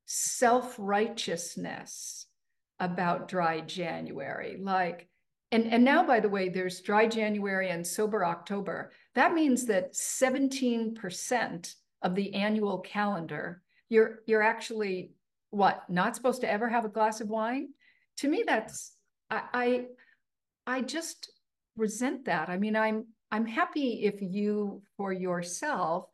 [0.05, 2.27] self-righteousness
[2.79, 4.59] about dry January.
[4.61, 5.09] Like,
[5.51, 8.93] and, and now, by the way, there's dry January and sober October.
[9.15, 15.13] That means that 17% of the annual calendar, you're you're actually
[15.51, 17.71] what, not supposed to ever have a glass of wine?
[18.19, 18.93] To me, that's
[19.31, 19.87] I I,
[20.67, 21.31] I just
[21.77, 22.49] resent that.
[22.49, 26.07] I mean, I'm I'm happy if you for yourself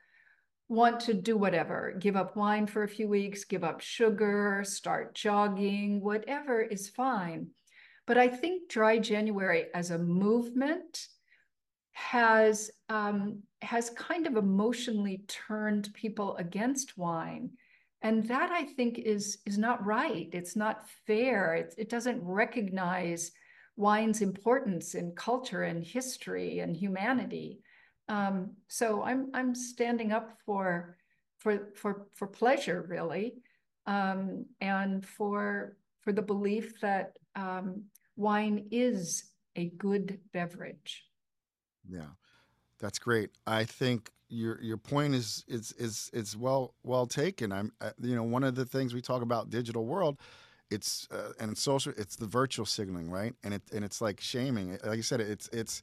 [0.68, 5.14] want to do whatever, give up wine for a few weeks, give up sugar, start
[5.14, 7.48] jogging, whatever is fine.
[8.06, 11.06] But I think dry January as a movement
[11.92, 17.50] has um, has kind of emotionally turned people against wine.
[18.00, 20.28] And that I think is is not right.
[20.32, 21.54] It's not fair.
[21.54, 23.30] It, it doesn't recognize
[23.76, 27.60] wine's importance in culture and history and humanity.
[28.08, 30.96] Um, so I'm I'm standing up for
[31.38, 33.34] for for for pleasure really,
[33.86, 37.84] um, and for for the belief that um,
[38.16, 39.24] wine is
[39.56, 41.04] a good beverage.
[41.88, 42.10] Yeah,
[42.78, 43.30] that's great.
[43.46, 47.52] I think your your point is is is is well well taken.
[47.52, 50.18] I'm uh, you know one of the things we talk about digital world,
[50.72, 54.78] it's uh, and social it's the virtual signaling right, and it and it's like shaming.
[54.84, 55.82] Like you said, it's it's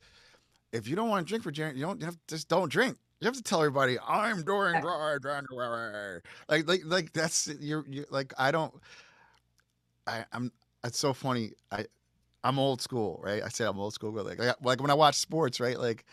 [0.71, 2.97] if you don't want to drink for January, you don't you have just don't drink.
[3.21, 6.21] You have to tell everybody I'm doing dry January.
[6.47, 8.73] Like like like that's you're, you like I don't.
[10.07, 10.51] I I'm.
[10.83, 11.51] It's so funny.
[11.71, 11.85] I
[12.43, 13.43] I'm old school, right?
[13.43, 15.77] I say I'm old school, but like, like, like when I watch sports, right?
[15.77, 16.05] Like,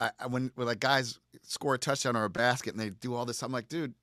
[0.00, 3.14] I, I when, when like guys score a touchdown or a basket and they do
[3.14, 3.94] all this, I'm like, dude,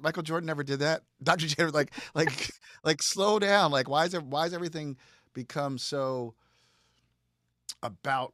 [0.00, 1.02] Michael Jordan never did that.
[1.22, 1.46] Dr.
[1.46, 2.50] J, like, like,
[2.84, 3.70] like, slow down.
[3.70, 4.22] Like, why is it?
[4.22, 4.96] Why is everything
[5.34, 6.34] become so
[7.82, 8.32] about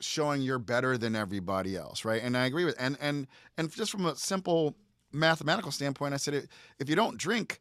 [0.00, 2.22] showing you're better than everybody else, right?
[2.22, 4.76] And I agree with and and and just from a simple
[5.12, 6.48] mathematical standpoint, I said
[6.78, 7.60] if you don't drink,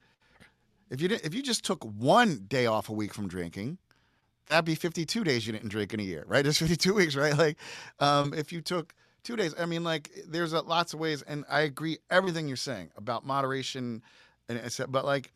[0.89, 3.77] if you didn't, if you just took one day off a week from drinking,
[4.49, 6.43] that'd be 52 days you didn't drink in a year, right?
[6.43, 7.37] There's 52 weeks, right?
[7.37, 7.57] Like,
[7.99, 8.93] um, if you took
[9.23, 12.57] two days, I mean, like, there's a, lots of ways, and I agree everything you're
[12.57, 14.01] saying about moderation,
[14.49, 15.31] and but like,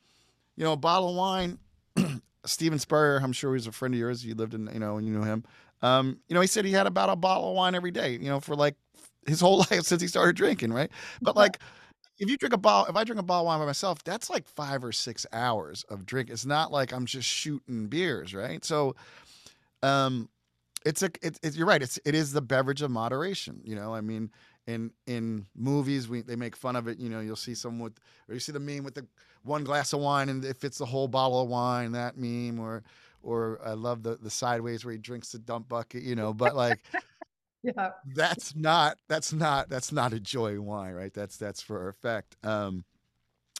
[0.55, 1.59] you know, a bottle of wine.
[2.45, 4.23] Steven Spurrier, I'm sure he's a friend of yours.
[4.25, 5.43] You lived in, you know, and you knew him.
[5.81, 8.29] Um, you know, he said he had about a bottle of wine every day, you
[8.29, 8.75] know, for like
[9.25, 10.89] his whole life since he started drinking, right?
[11.21, 11.59] But like,
[12.17, 14.29] if you drink a bottle, if I drink a bottle of wine by myself, that's
[14.29, 16.29] like five or six hours of drink.
[16.29, 18.63] It's not like I'm just shooting beers, right?
[18.63, 18.95] So,
[19.83, 20.29] um,
[20.85, 21.81] it's a, it, it, you're right.
[21.81, 23.61] It's, it is the beverage of moderation.
[23.65, 24.31] You know, I mean,
[24.67, 26.99] in in movies, we they make fun of it.
[26.99, 29.05] You know, you'll see someone with, or you see the meme with the
[29.43, 31.91] one glass of wine and it fits the whole bottle of wine.
[31.93, 32.83] That meme, or
[33.23, 36.03] or I love the the sideways where he drinks the dump bucket.
[36.03, 36.81] You know, but like
[37.63, 42.35] yeah that's not that's not that's not a joy wine right that's that's for effect
[42.43, 42.83] um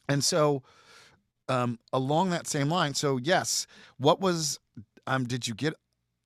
[0.08, 0.64] and so
[1.50, 3.68] um along that same line so yes
[3.98, 4.60] what was
[5.08, 5.74] um did you get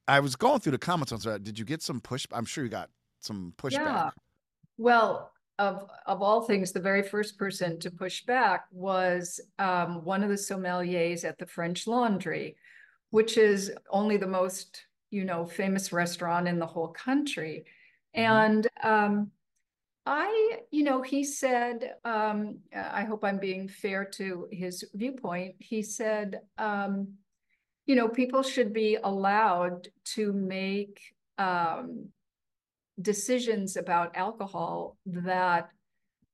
[0.10, 2.64] i was going through the comments on that did you get some push i'm sure
[2.64, 2.90] you got
[3.20, 4.10] some pushback yeah.
[4.78, 10.24] well of of all things the very first person to push back was um, one
[10.24, 12.56] of the sommeliers at the french laundry
[13.12, 17.66] which is only the most you know, famous restaurant in the whole country.
[18.16, 18.32] Mm-hmm.
[18.32, 19.32] And um,
[20.06, 25.56] I, you know, he said, um, I hope I'm being fair to his viewpoint.
[25.60, 27.14] He said, um,
[27.90, 31.02] you know, people should be allowed to make
[31.40, 32.10] um,
[33.02, 35.72] decisions about alcohol that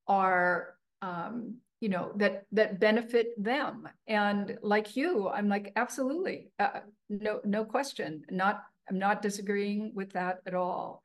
[0.06, 3.88] are um, you know that that benefit them.
[4.06, 8.24] And like you i'm like absolutely uh, no no question.
[8.30, 11.04] Not i'm not disagreeing with that at all.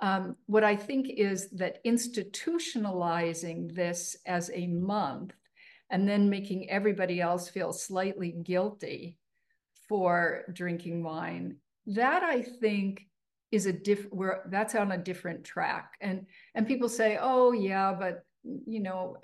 [0.00, 5.34] Um, what i think is that institutionalizing this as a month
[5.90, 9.18] and then making everybody else feel slightly guilty
[10.02, 13.06] for drinking wine that i think
[13.52, 17.92] is a different where that's on a different track and and people say oh yeah
[17.92, 18.24] but
[18.66, 19.16] you know,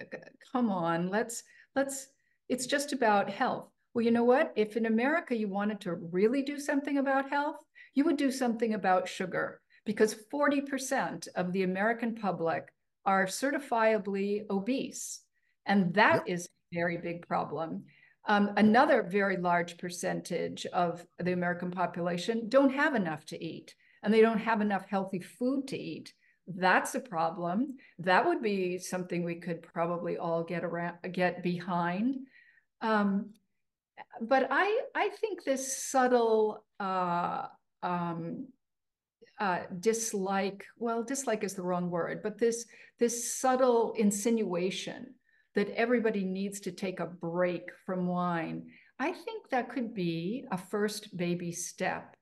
[0.52, 1.42] come on, let's,
[1.76, 2.08] let's,
[2.48, 3.68] it's just about health.
[3.92, 4.52] Well, you know what?
[4.56, 7.56] If in America you wanted to really do something about health,
[7.94, 12.68] you would do something about sugar because 40% of the American public
[13.04, 15.20] are certifiably obese.
[15.66, 16.38] And that yep.
[16.38, 17.84] is a very big problem.
[18.26, 24.12] Um, another very large percentage of the American population don't have enough to eat and
[24.12, 26.12] they don't have enough healthy food to eat
[26.56, 27.76] that's a problem.
[27.98, 32.26] That would be something we could probably all get around, get behind.
[32.80, 33.30] Um,
[34.20, 37.46] but I, I think this subtle uh,
[37.82, 38.48] um,
[39.38, 42.66] uh, dislike, well, dislike is the wrong word, but this,
[42.98, 45.14] this subtle insinuation
[45.55, 48.66] that everybody needs to take a break from wine,
[48.98, 52.16] I think that could be a first baby step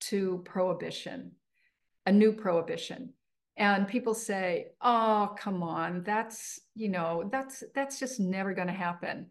[0.00, 1.32] to prohibition,
[2.06, 3.12] a new prohibition.
[3.56, 8.72] And people say oh come on that's you know that's that's just never going to
[8.72, 9.26] happen.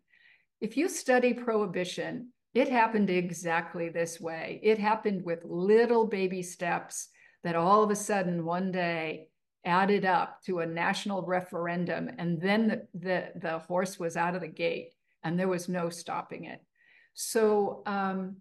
[0.62, 4.60] If you study prohibition it happened exactly this way.
[4.64, 7.10] It happened with little baby steps
[7.44, 9.28] that all of a sudden one day
[9.66, 14.42] added up to a national referendum and then the, the, the horse was out of
[14.42, 14.94] the gate
[15.24, 16.62] and there was no stopping it
[17.14, 18.38] so um,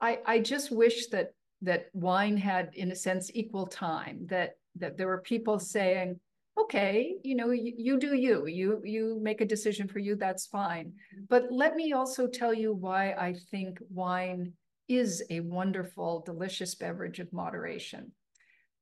[0.00, 4.98] I, I just wish that that wine had in a sense equal time that that
[4.98, 6.20] there were people saying,
[6.58, 10.46] okay, you know, you, you do you, you, you make a decision for you, that's
[10.46, 10.92] fine.
[11.28, 14.52] But let me also tell you why I think wine
[14.88, 18.12] is a wonderful, delicious beverage of moderation.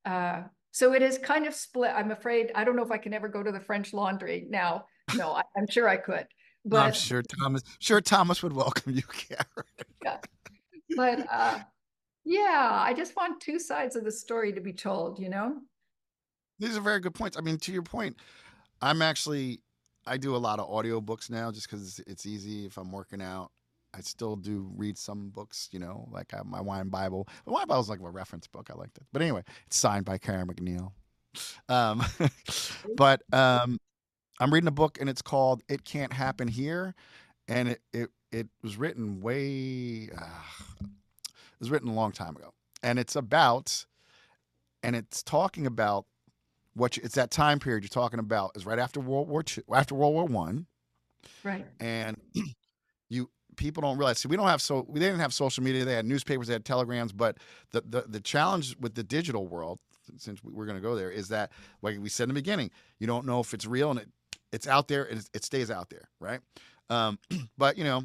[0.05, 0.43] Uh,
[0.75, 1.93] so it is kind of split.
[1.95, 4.87] I'm afraid, I don't know if I can ever go to the French laundry now.
[5.15, 6.27] No, I, am sure I could.
[6.65, 9.39] But I'm sure Thomas, sure Thomas would welcome you, Karen.
[10.03, 10.19] yeah.
[10.97, 11.61] But uh,
[12.25, 15.59] yeah, I just want two sides of the story to be told, you know?
[16.59, 17.39] These are very good points.
[17.39, 18.17] I mean, to your point,
[18.83, 19.61] I'm actually
[20.09, 23.53] I do a lot of audiobooks now just because it's easy if I'm working out.
[23.97, 27.29] I still do read some books, you know, like I have my wine Bible.
[27.45, 28.69] The wine Bible is like a reference book.
[28.71, 30.93] I liked it, but anyway, it's signed by Karen MacNeil.
[31.69, 32.03] Um,
[32.97, 33.79] but um,
[34.41, 36.95] I'm reading a book and it's called "It Can't Happen Here,"
[37.49, 42.53] and it it it was written way uh, it was written a long time ago,
[42.83, 43.87] and it's about
[44.83, 46.07] and it's talking about
[46.75, 49.63] what you, it's that time period you're talking about is right after World War Two,
[49.73, 50.67] after World War One,
[51.43, 51.67] right?
[51.81, 52.21] And
[53.57, 54.19] people don't realize.
[54.19, 55.85] See, we don't have so we didn't have social media.
[55.85, 57.39] They had newspapers, they had telegrams, but
[57.71, 59.79] the the the challenge with the digital world
[60.19, 61.51] since we're going to go there, is that
[61.83, 64.09] like we said in the beginning, you don't know if it's real and it
[64.53, 66.41] it's out there and it stays out there, right?
[66.89, 67.19] Um,
[67.59, 68.05] but you know,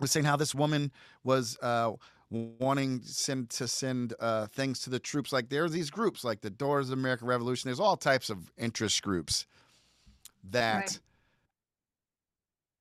[0.00, 0.92] we're saying how this woman
[1.24, 1.92] was uh,
[2.30, 5.32] wanting send, to send uh, things to the troops.
[5.32, 7.68] Like there are these groups, like the Daughters of the American Revolution.
[7.68, 9.46] There's all types of interest groups
[10.50, 10.76] that.
[10.76, 11.00] Right.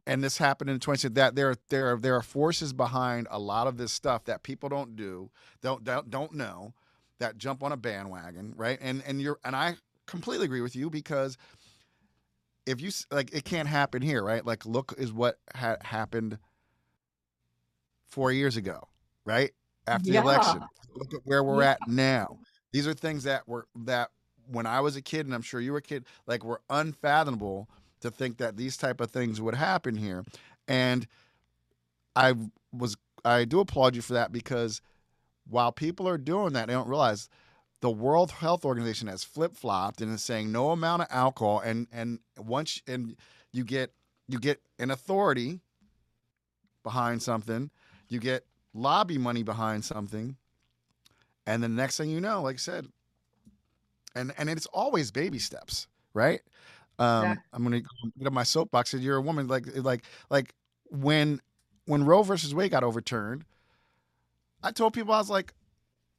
[0.07, 3.67] And this happened in 20 that there there are there are forces behind a lot
[3.67, 5.29] of this stuff that people don't do,
[5.61, 6.73] don't don't don't know,
[7.19, 8.79] that jump on a bandwagon, right?
[8.81, 9.75] And and you're and I
[10.07, 11.37] completely agree with you because
[12.65, 14.45] if you like it can't happen here, right?
[14.45, 16.39] Like look is what had happened
[18.09, 18.87] 4 years ago
[19.25, 19.51] right?
[19.87, 20.21] After yeah.
[20.21, 20.61] the election.
[20.95, 21.71] Look at where we're yeah.
[21.71, 22.39] at now.
[22.71, 24.09] These are things that were that
[24.47, 27.69] when I was a kid, and I'm sure you were a kid, like were unfathomable
[28.01, 30.23] to think that these type of things would happen here.
[30.67, 31.07] And
[32.15, 32.35] I
[32.71, 34.81] was I do applaud you for that because
[35.47, 37.29] while people are doing that, they don't realize
[37.81, 41.87] the World Health Organization has flip flopped and is saying no amount of alcohol and
[41.91, 43.15] and once and
[43.51, 43.93] you get
[44.27, 45.59] you get an authority
[46.83, 47.69] behind something,
[48.07, 50.37] you get lobby money behind something,
[51.45, 52.87] and the next thing you know, like I said,
[54.15, 56.41] and and it's always baby steps, right?
[56.99, 57.37] Um.
[57.53, 57.81] I'm gonna
[58.17, 58.93] get up my soapbox.
[58.93, 60.53] And you're a woman, like like like
[60.89, 61.41] when
[61.85, 63.45] when Roe versus Wade got overturned,
[64.63, 65.53] I told people I was like,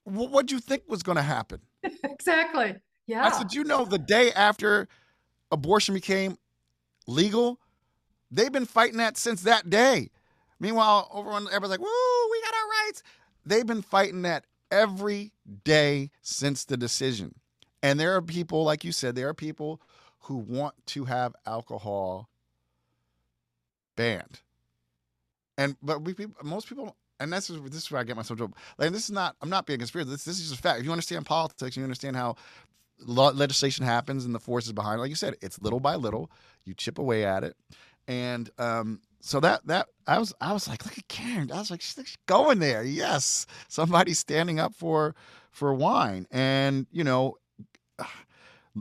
[0.05, 1.61] "What do you think was going to happen?"
[2.05, 2.77] exactly.
[3.07, 3.25] Yeah.
[3.25, 4.89] I said, "You know, the day after
[5.51, 6.39] abortion became
[7.07, 7.59] legal,
[8.31, 10.11] they've been fighting that since that day."
[10.59, 13.03] Meanwhile, over on everybody's like, "Woo, we got our rights."
[13.45, 15.33] They've been fighting that every
[15.65, 17.35] day since the decision.
[17.83, 19.81] And there are people, like you said, there are people
[20.23, 22.29] who want to have alcohol
[23.97, 24.41] banned.
[25.59, 28.57] And but we most people, and this is this is where I get myself trouble.
[28.79, 29.37] Like this is not.
[29.43, 30.11] I'm not being conspiracy.
[30.11, 30.81] This this is just a fact.
[30.81, 32.37] If you understand politics, you understand how
[32.99, 35.03] legislation happens and the forces behind it.
[35.03, 36.31] Like you said, it's little by little.
[36.65, 37.57] You chip away at it,
[38.09, 41.53] and um, so that that I was I was like, look at Karen.
[41.53, 42.83] I was like, she's going there.
[42.83, 45.15] Yes, somebody's standing up for
[45.51, 47.37] for wine, and you know,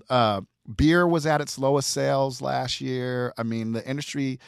[0.10, 0.42] uh,
[0.76, 3.34] beer was at its lowest sales last year.
[3.38, 4.40] I mean, the industry.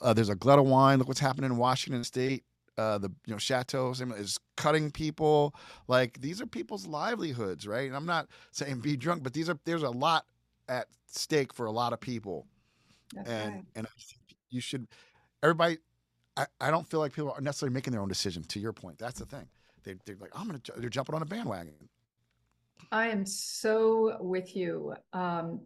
[0.00, 0.98] Uh, there's a glut of wine.
[0.98, 2.44] Look what's happening in Washington State.
[2.78, 5.54] Uh, the you know chateaus is cutting people.
[5.88, 7.86] Like these are people's livelihoods, right?
[7.86, 10.24] And I'm not saying be drunk, but these are there's a lot
[10.68, 12.46] at stake for a lot of people.
[13.14, 13.64] That's and right.
[13.76, 13.86] and
[14.48, 14.86] you should
[15.42, 15.78] everybody
[16.36, 18.98] I, I don't feel like people are necessarily making their own decision to your point
[18.98, 19.48] that's the thing
[19.82, 21.74] they, they're like i'm gonna they're jumping on a bandwagon
[22.92, 25.60] i am so with you um,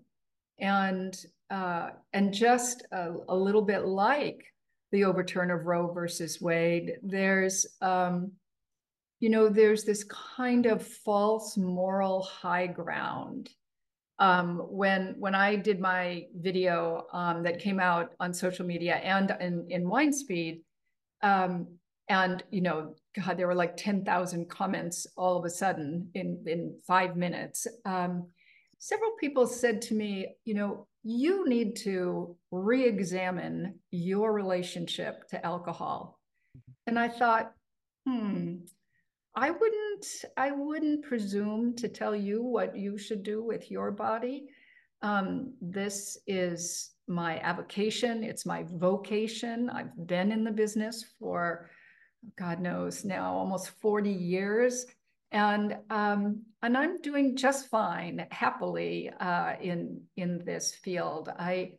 [0.59, 1.17] and
[1.51, 4.45] uh, and just a, a, little bit like
[4.91, 8.33] the overturn of roe versus wade there's um,
[9.21, 13.51] you know there's this kind of false moral high ground
[14.19, 19.37] um, when when I did my video um, that came out on social media and
[19.41, 20.63] in, in WineSpeed,
[21.23, 21.67] um,
[22.09, 26.43] and you know, God, there were like ten thousand comments all of a sudden in
[26.47, 27.67] in five minutes.
[27.85, 28.29] Um,
[28.87, 36.21] several people said to me, you know, you need to re-examine your relationship to alcohol,
[36.87, 37.53] and I thought,
[38.07, 38.59] hmm,
[39.35, 40.07] I wouldn't
[40.37, 44.51] I wouldn't presume to tell you what you should do with your body.
[45.03, 49.69] Um, this is my avocation, it's my vocation.
[49.69, 51.71] I've been in the business for
[52.39, 54.87] God knows now almost 40 years.
[55.37, 61.29] And um, and I'm doing just fine, happily, uh, in in this field.
[61.39, 61.73] I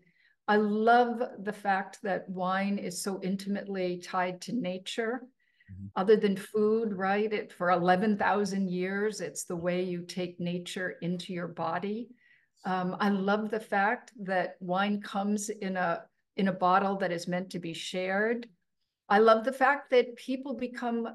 [0.48, 5.24] I love the fact that wine is so intimately tied to nature.
[5.72, 5.88] Mm-hmm.
[5.96, 7.34] Other than food, right?
[7.34, 12.10] It, for 11,000 years, it's the way you take nature into your body.
[12.64, 16.04] Um, I love the fact that wine comes in a
[16.36, 18.48] in a bottle that is meant to be shared.
[19.10, 21.08] I love the fact that people become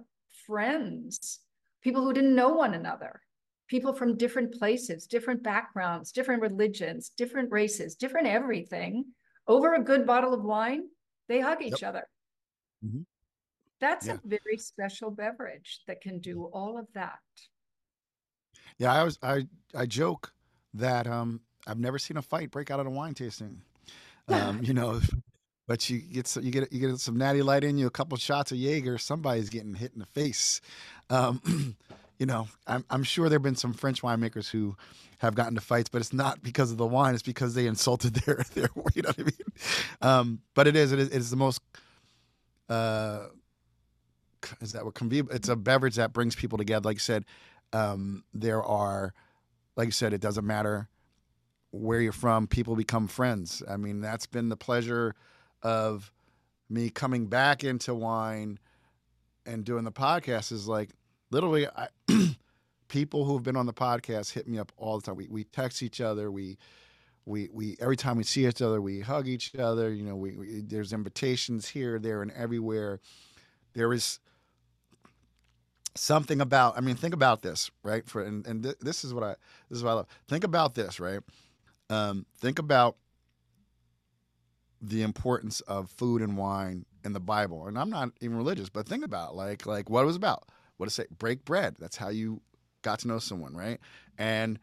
[0.45, 1.39] friends,
[1.83, 3.21] people who didn't know one another,
[3.69, 9.05] people from different places, different backgrounds, different religions, different races, different everything.
[9.49, 10.85] Over a good bottle of wine,
[11.29, 11.91] they hug each yep.
[11.91, 12.09] other.
[12.85, 13.03] Mm-hmm.
[13.81, 14.15] That's yeah.
[14.15, 17.19] a very special beverage that can do all of that.
[18.79, 20.33] Yeah, I was I I joke
[20.75, 23.63] that um I've never seen a fight break out at a wine tasting.
[24.29, 25.01] Um, you know,
[25.73, 28.19] but you get some, you get you get some natty light in you, a couple
[28.19, 30.61] shots of Jaeger, somebody's getting hit in the face.
[31.09, 31.77] Um,
[32.19, 34.77] you know, I'm I'm sure there've been some French winemakers who
[35.21, 38.15] have gotten to fights, but it's not because of the wine; it's because they insulted
[38.27, 38.69] their their.
[38.95, 39.33] You know what I mean?
[40.03, 41.63] Um, but it is it is it is the most
[42.69, 43.29] uh,
[44.61, 47.25] is that what conviv- it's a beverage that brings people together like i said
[47.73, 49.15] um, there are
[49.77, 50.91] like you said, it doesn't matter
[51.71, 53.63] where you're from, people become friends.
[53.67, 55.15] I mean, that's been the pleasure
[55.63, 56.13] of
[56.69, 58.59] me coming back into wine
[59.47, 60.91] and doing the podcast is like
[61.31, 61.89] literally I,
[62.89, 65.17] people who have been on the podcast hit me up all the time.
[65.17, 66.31] We, we text each other.
[66.31, 66.59] We,
[67.25, 69.93] we, we, every time we see each other, we hug each other.
[69.93, 73.01] You know, we, we there's invitations here, there, and everywhere.
[73.75, 74.19] There is
[75.95, 78.07] something about, I mean, think about this, right?
[78.09, 79.37] For, and, and th- this is what I,
[79.69, 80.07] this is what I love.
[80.29, 81.21] Think about this, right?
[81.91, 82.97] Um, think about
[84.83, 87.67] the importance of food and wine in the Bible.
[87.67, 90.49] And I'm not even religious, but think about like like what it was about.
[90.77, 91.07] What to say?
[91.17, 91.77] Break bread.
[91.79, 92.43] That's how you
[92.83, 93.79] got to know someone, right?
[94.19, 94.59] And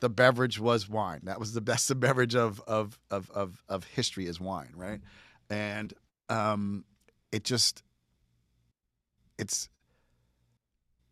[0.00, 1.20] the beverage was wine.
[1.24, 5.00] That was the best beverage of of of of, of history is wine, right?
[5.48, 5.94] And
[6.28, 6.84] um,
[7.30, 7.82] it just
[9.38, 9.68] it's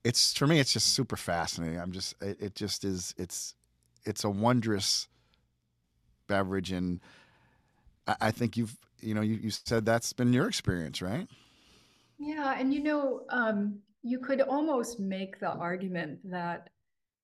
[0.05, 1.79] it's for me it's just super fascinating.
[1.79, 3.55] I'm just it, it just is it's
[4.05, 5.09] it's a wondrous
[6.29, 7.01] beverage, and
[8.09, 11.29] I, I think you've you know you, you said that's been your experience, right?
[12.19, 16.71] Yeah, and you know, um, you could almost make the argument that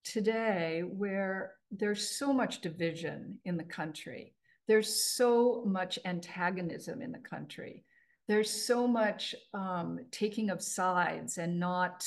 [0.04, 4.34] today, where there's so much division in the country,
[4.68, 7.84] there's so much antagonism in the country,
[8.28, 12.06] there's so much um, taking of sides and not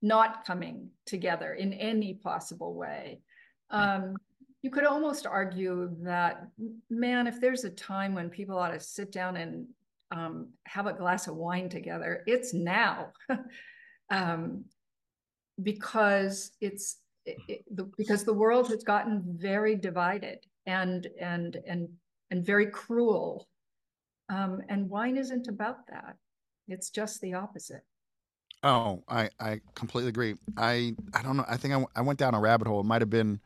[0.00, 3.20] not coming together in any possible way.
[3.70, 4.16] Um,
[4.62, 6.48] you could almost argue that,
[6.90, 9.66] man, if there's a time when people ought to sit down and
[10.10, 13.12] um, have a glass of wine together, it's now.
[14.10, 14.64] um,
[15.62, 21.88] because it's it, the, because the world has gotten very divided and and and
[22.30, 23.48] and very cruel.
[24.30, 26.16] Um, and wine isn't about that.
[26.68, 27.82] It's just the opposite.
[28.64, 30.34] Oh i i completely agree.
[30.56, 31.44] I i don't know.
[31.48, 32.80] I think i, I went down a rabbit hole.
[32.80, 33.40] It might have been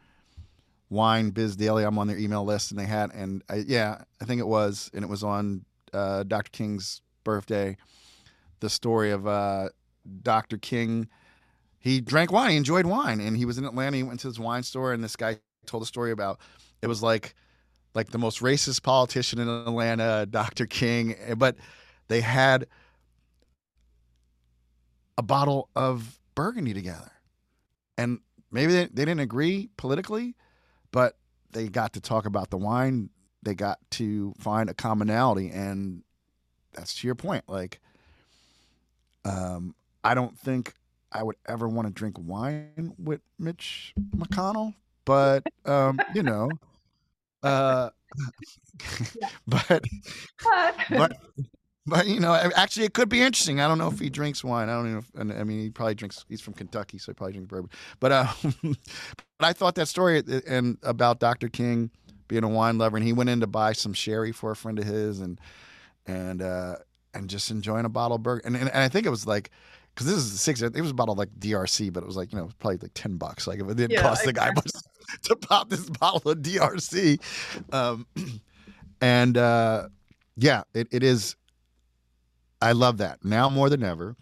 [0.93, 1.84] Wine Biz Daily.
[1.84, 4.90] I'm on their email list, and they had, and I, yeah, I think it was,
[4.93, 6.51] and it was on uh, Dr.
[6.51, 7.78] King's birthday.
[8.61, 9.70] The story of uh,
[10.22, 10.59] Dr.
[10.59, 11.09] King.
[11.78, 12.51] He drank wine.
[12.51, 13.97] He enjoyed wine, and he was in Atlanta.
[13.97, 16.38] He went to his wine store, and this guy told a story about
[16.82, 17.34] it was like
[17.95, 20.66] like the most racist politician in Atlanta, Dr.
[20.66, 21.57] King, but
[22.09, 22.66] they had
[25.18, 27.12] a bottle of Burgundy together,
[27.99, 28.20] and
[28.51, 30.34] maybe they, they didn't agree politically,
[30.93, 31.16] but
[31.51, 33.11] they got to talk about the wine.
[33.43, 36.03] They got to find a commonality, and
[36.72, 37.45] that's to your point.
[37.49, 37.80] Like,
[39.24, 39.74] um,
[40.05, 40.74] I don't think
[41.11, 44.74] I would ever want to drink wine with Mitch McConnell,
[45.05, 46.51] but um, you know,
[47.43, 47.90] uh,
[49.47, 49.84] but
[50.90, 51.16] but
[51.87, 53.61] but you know, actually, it could be interesting.
[53.61, 54.68] I don't know if he drinks wine.
[54.68, 54.99] I don't know.
[54.99, 56.24] If, I mean, he probably drinks.
[56.28, 57.70] He's from Kentucky, so he probably drinks bourbon.
[57.99, 58.26] But uh,
[58.62, 58.76] but
[59.41, 61.49] I thought that story uh, and about Dr.
[61.49, 61.91] King
[62.28, 64.78] being a wine lover, and he went in to buy some sherry for a friend
[64.78, 65.41] of his, and
[66.07, 66.76] and uh,
[67.14, 68.43] and just enjoying a bottle of burger.
[68.45, 69.51] And, and, and I think it was like
[69.95, 70.62] because this is the six.
[70.62, 72.95] It was a bottle of like DRC, but it was like you know probably like
[72.95, 73.47] ten bucks.
[73.47, 74.51] Like if it didn't yeah, cost the guy
[75.24, 77.20] to pop this bottle of DRC,
[77.72, 78.07] um,
[79.01, 79.89] and uh,
[80.37, 81.37] yeah, it, it is
[82.62, 83.24] I love that.
[83.24, 84.16] Now more than ever,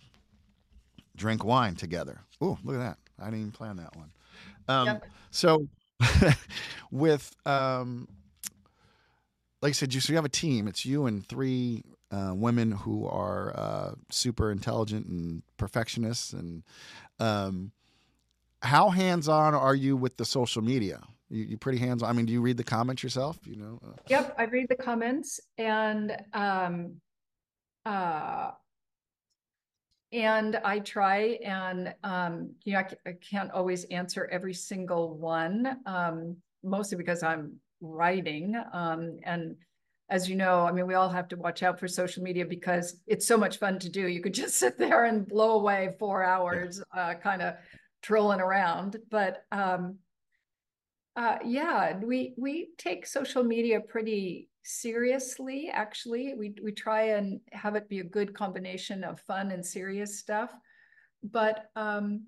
[1.17, 2.21] drink wine together.
[2.41, 2.99] Oh, look at that.
[3.21, 4.13] I didn't even plan that one.
[4.67, 5.05] Um, yep.
[5.31, 5.69] So,
[6.91, 8.09] with, um,
[9.61, 10.69] like I said, you, so you have a team.
[10.69, 16.33] It's you and three uh, women who are uh, super intelligent and perfectionists.
[16.33, 16.63] And
[17.19, 17.73] um,
[18.63, 21.03] how hands on are you with the social media?
[21.29, 22.09] You, you pretty hands on.
[22.09, 23.39] I mean, do you read the comments yourself?
[23.45, 23.81] You know.
[23.87, 27.01] Uh, yep, I read the comments, and um,
[27.91, 28.53] uh,
[30.13, 35.79] and I try and, um, you know, I, I, can't always answer every single one,
[35.87, 38.55] um, mostly because I'm writing.
[38.73, 39.57] Um, and
[40.09, 43.01] as you know, I mean, we all have to watch out for social media because
[43.09, 44.07] it's so much fun to do.
[44.07, 47.55] You could just sit there and blow away four hours, uh, kind of
[48.03, 48.99] trolling around.
[49.11, 49.97] But um,
[51.17, 56.35] uh, yeah, we we take social media pretty seriously actually.
[56.35, 60.53] We we try and have it be a good combination of fun and serious stuff.
[61.23, 62.27] But um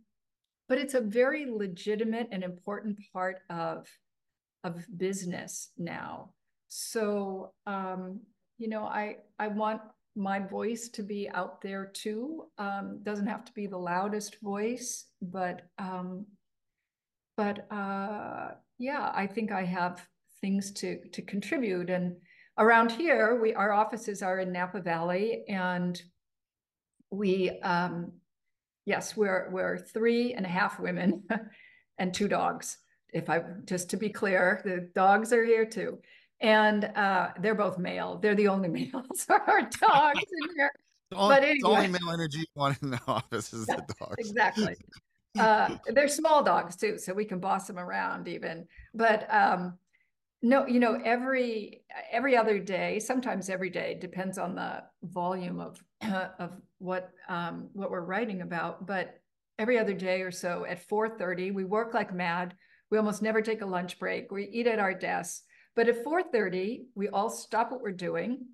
[0.68, 3.86] but it's a very legitimate and important part of
[4.64, 6.32] of business now.
[6.68, 8.20] So um
[8.58, 9.80] you know i i want
[10.14, 12.46] my voice to be out there too.
[12.58, 16.26] Um doesn't have to be the loudest voice but um
[17.36, 20.06] but uh yeah i think i have
[20.42, 21.88] things to to contribute.
[21.88, 22.16] And
[22.58, 26.00] around here, we our offices are in Napa Valley, and
[27.10, 28.12] we um,
[28.84, 31.22] yes, we're we're three and a half women
[31.98, 32.78] and two dogs.
[33.14, 35.98] if I just to be clear, the dogs are here too.
[36.40, 38.18] And uh, they're both male.
[38.20, 40.72] They're the only males are dogs in here.
[41.10, 44.16] The only, But the only male energy you want in the office is the dogs.
[44.18, 44.74] Exactly.
[45.38, 48.66] Uh, they're small dogs too, so we can boss them around even.
[48.92, 49.78] But um,
[50.42, 55.82] no, you know, every every other day, sometimes every day, depends on the volume of
[56.38, 58.84] of what um, what we're writing about.
[58.86, 59.20] But
[59.58, 62.56] every other day or so, at four thirty, we work like mad.
[62.90, 64.32] We almost never take a lunch break.
[64.32, 65.42] We eat at our desks.
[65.76, 68.46] But at four thirty, we all stop what we're doing,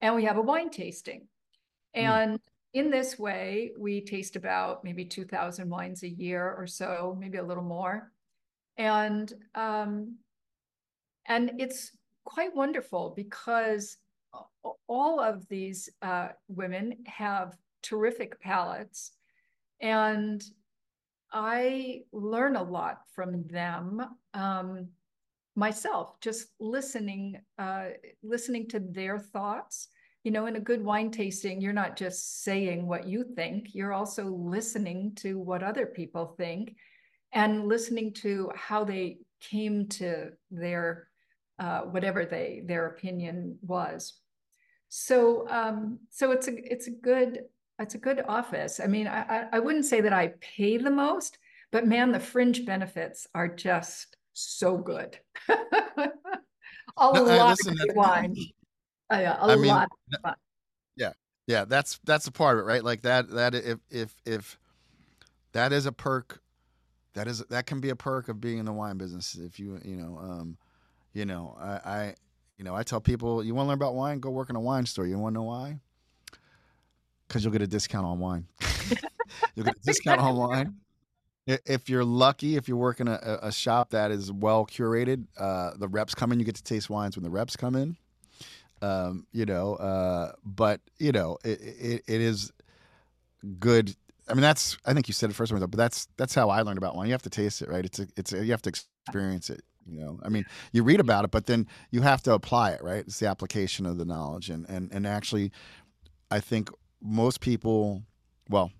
[0.00, 1.26] and we have a wine tasting.
[1.96, 2.00] Mm.
[2.00, 2.40] And
[2.74, 7.42] in this way, we taste about maybe 2,000 wines a year or so, maybe a
[7.44, 8.10] little more.
[8.76, 10.16] And um,
[11.26, 11.92] and it's
[12.24, 13.96] quite wonderful because
[14.88, 19.12] all of these uh, women have terrific palates,
[19.80, 20.42] and
[21.32, 24.00] I learn a lot from them
[24.32, 24.88] um,
[25.56, 27.88] myself, just listening, uh,
[28.22, 29.88] listening to their thoughts.
[30.24, 33.92] You know, in a good wine tasting, you're not just saying what you think, you're
[33.92, 36.76] also listening to what other people think
[37.32, 41.08] and listening to how they came to their
[41.58, 44.14] uh, whatever they their opinion was.
[44.88, 47.40] So um, so it's a it's a good
[47.78, 48.80] it's a good office.
[48.80, 51.38] I mean, I, I wouldn't say that I pay the most,
[51.72, 55.18] but man, the fringe benefits are just so good.
[55.48, 55.56] a
[57.12, 58.36] No, I- lot listen, of wine.
[59.12, 59.88] Uh, yeah, a I mean, lot.
[60.22, 60.34] fun.
[61.46, 62.82] Yeah, that's that's a part of it, right?
[62.82, 64.58] Like that that if if if
[65.52, 66.40] that is a perk,
[67.12, 69.34] that is that can be a perk of being in the wine business.
[69.34, 70.56] If you you know um,
[71.14, 72.14] you know I, I
[72.58, 74.60] you know I tell people you want to learn about wine, go work in a
[74.60, 75.06] wine store.
[75.06, 75.80] You want to know why?
[77.26, 78.46] Because you'll get a discount on wine.
[79.54, 80.76] you'll get a discount on wine.
[81.46, 85.72] If you're lucky, if you're working a, a a shop that is well curated, uh,
[85.76, 86.38] the reps come in.
[86.38, 87.96] You get to taste wines when the reps come in
[88.84, 92.52] um, you know, uh, but you know, it, it, it is
[93.58, 93.94] good.
[94.28, 96.62] I mean, that's I think you said it first one, but that's that's how I
[96.62, 97.06] learned about wine.
[97.06, 97.84] You have to taste it, right?
[97.84, 99.62] It's a, it's a, you have to experience it.
[99.86, 102.82] You know, I mean, you read about it, but then you have to apply it,
[102.82, 103.04] right?
[103.06, 105.52] It's the application of the knowledge, and and and actually,
[106.30, 106.70] I think
[107.02, 108.02] most people,
[108.48, 108.70] well,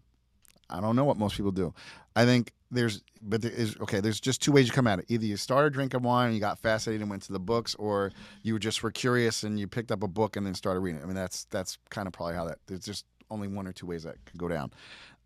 [0.71, 1.75] I don't know what most people do.
[2.17, 4.01] I think there's, but there is okay.
[4.01, 5.07] There's just two ways you come at it.
[5.09, 8.13] Either you started drinking wine and you got fascinated and went to the books, or
[8.43, 11.05] you just were curious and you picked up a book and then started reading it.
[11.05, 12.59] I mean, that's that's kind of probably how that.
[12.67, 14.73] There's just only one or two ways that could go down.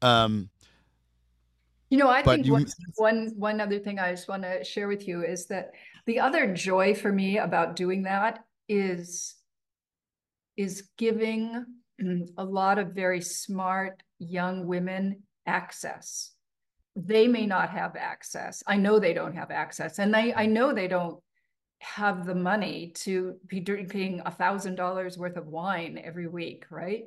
[0.03, 0.51] Um,
[1.91, 2.67] You know, I But think you- one,
[2.97, 5.73] one one other thing I just want to share with you is that
[6.07, 9.35] the other joy for me about doing that is
[10.57, 11.65] is giving
[12.37, 16.33] a lot of very smart young women access.
[16.97, 18.63] They may not have access.
[18.67, 21.23] I know they don't have access, and I I know they don't
[21.81, 27.05] have the money to be drinking a thousand dollars worth of wine every week, right?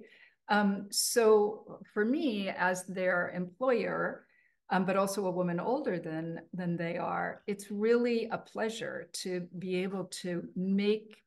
[0.48, 4.26] Um, so for me, as their employer,
[4.72, 9.48] um, but also a woman older than than they are, it's really a pleasure to
[9.60, 11.18] be able to make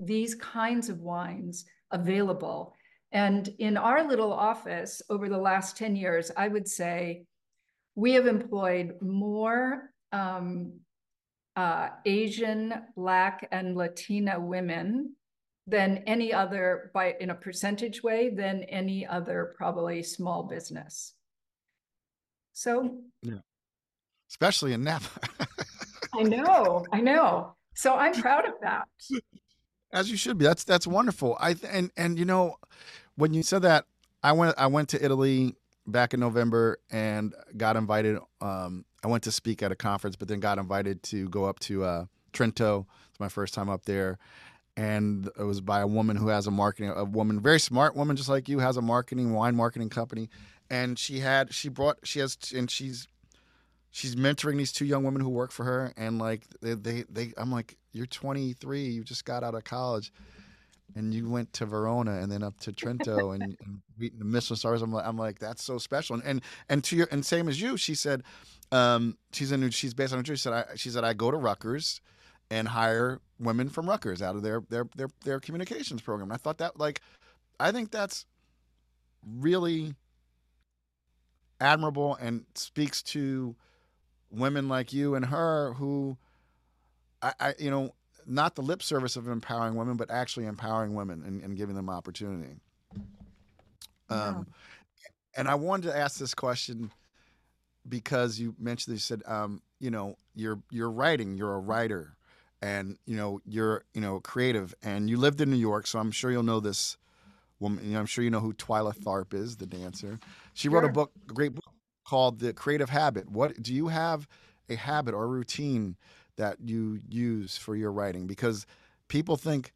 [0.00, 2.74] these kinds of wines available.
[3.12, 7.24] And in our little office over the last 10 years, I would say
[7.94, 10.72] we have employed more um,
[11.56, 15.14] uh, Asian, Black, and Latina women
[15.66, 21.14] than any other, by in a percentage way, than any other probably small business.
[22.52, 22.98] So
[24.28, 25.08] especially in Napa,
[26.14, 27.54] I know, I know.
[27.74, 28.84] So I'm proud of that.
[29.92, 30.44] as you should be.
[30.44, 31.36] That's that's wonderful.
[31.40, 32.56] I th- and and you know,
[33.16, 33.86] when you said that,
[34.22, 35.54] I went I went to Italy
[35.86, 38.18] back in November and got invited.
[38.40, 41.58] Um, I went to speak at a conference, but then got invited to go up
[41.60, 42.86] to uh, Trento.
[43.10, 44.18] It's my first time up there,
[44.76, 48.16] and it was by a woman who has a marketing, a woman, very smart woman,
[48.16, 50.28] just like you, has a marketing wine marketing company,
[50.70, 53.08] and she had she brought she has and she's
[53.90, 57.32] she's mentoring these two young women who work for her and like they they, they
[57.36, 60.12] I'm like you're 23 you just got out of college
[60.96, 64.56] and you went to Verona and then up to Trento and, and beating the Michelin
[64.56, 64.82] stars.
[64.82, 66.14] I'm like I'm like that's so special.
[66.16, 68.22] And and, and to your and same as you she said
[68.72, 71.12] um, she's in New- she's based on New Jersey she said I, she said I
[71.12, 72.00] go to Rutgers
[72.50, 76.30] and hire women from Rutgers out of their their their their communications program.
[76.30, 77.00] And I thought that like
[77.58, 78.26] I think that's
[79.38, 79.94] really
[81.60, 83.54] admirable and speaks to
[84.30, 86.16] women like you and her who
[87.22, 87.94] I, I you know
[88.26, 91.88] not the lip service of empowering women but actually empowering women and, and giving them
[91.88, 92.56] opportunity.
[94.08, 94.46] Um,
[95.36, 96.90] and i wanted to ask this question
[97.88, 102.16] because you mentioned you said um, you know you're you're writing you're a writer
[102.62, 106.10] and you know you're you know creative and you lived in new york so i'm
[106.10, 106.96] sure you'll know this
[107.60, 110.18] woman you know, i'm sure you know who twyla tharp is the dancer
[110.54, 111.72] she wrote a book a great book
[112.04, 114.26] called the creative habit what do you have
[114.68, 115.96] a habit or a routine
[116.36, 118.66] that you use for your writing because
[119.08, 119.72] people think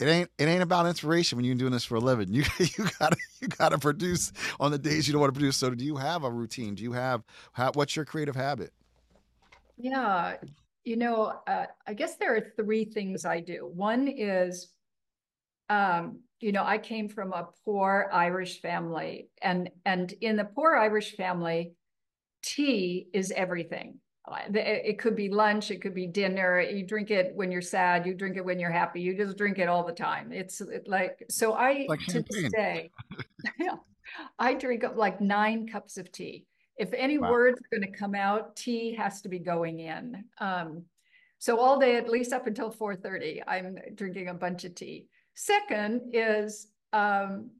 [0.00, 2.28] it ain't it ain't about inspiration when you're doing this for a living.
[2.34, 5.56] You you gotta you gotta produce on the days you don't want to produce.
[5.56, 6.74] So do you have a routine?
[6.74, 7.22] Do you have
[7.52, 8.72] how, what's your creative habit?
[9.76, 10.36] Yeah,
[10.84, 13.70] you know, uh, I guess there are three things I do.
[13.72, 14.68] One is,
[15.68, 20.74] um, you know, I came from a poor Irish family, and and in the poor
[20.76, 21.74] Irish family,
[22.42, 24.00] tea is everything.
[24.30, 26.60] Uh, It could be lunch, it could be dinner.
[26.60, 29.00] You drink it when you're sad, you drink it when you're happy.
[29.00, 30.32] You just drink it all the time.
[30.32, 31.54] It's like so.
[31.54, 32.92] I Like to this day,
[33.58, 33.76] yeah,
[34.38, 36.46] I drink up like nine cups of tea.
[36.76, 37.28] If any Wow.
[37.28, 40.24] words are going to come out, tea has to be going in.
[40.38, 40.84] Um,
[41.38, 45.06] so all day, at least up until 4:30, I'm drinking a bunch of tea.
[45.34, 47.50] Second is, um,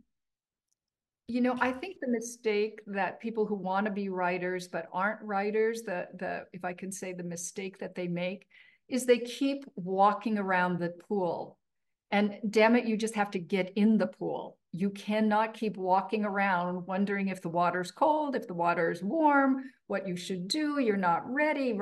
[1.29, 5.23] you know, I think the mistake that people who want to be writers but aren't
[5.23, 8.47] writers, the the if I can say the mistake that they make
[8.89, 11.57] is they keep walking around the pool.
[12.11, 14.59] And damn it, you just have to get in the pool.
[14.73, 19.63] You cannot keep walking around wondering if the water's cold, if the water is warm,
[19.87, 20.81] what you should do.
[20.81, 21.73] You're not ready.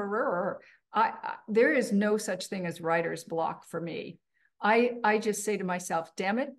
[0.92, 4.18] I, I there is no such thing as writer's block for me.
[4.60, 6.50] I I just say to myself, damn it,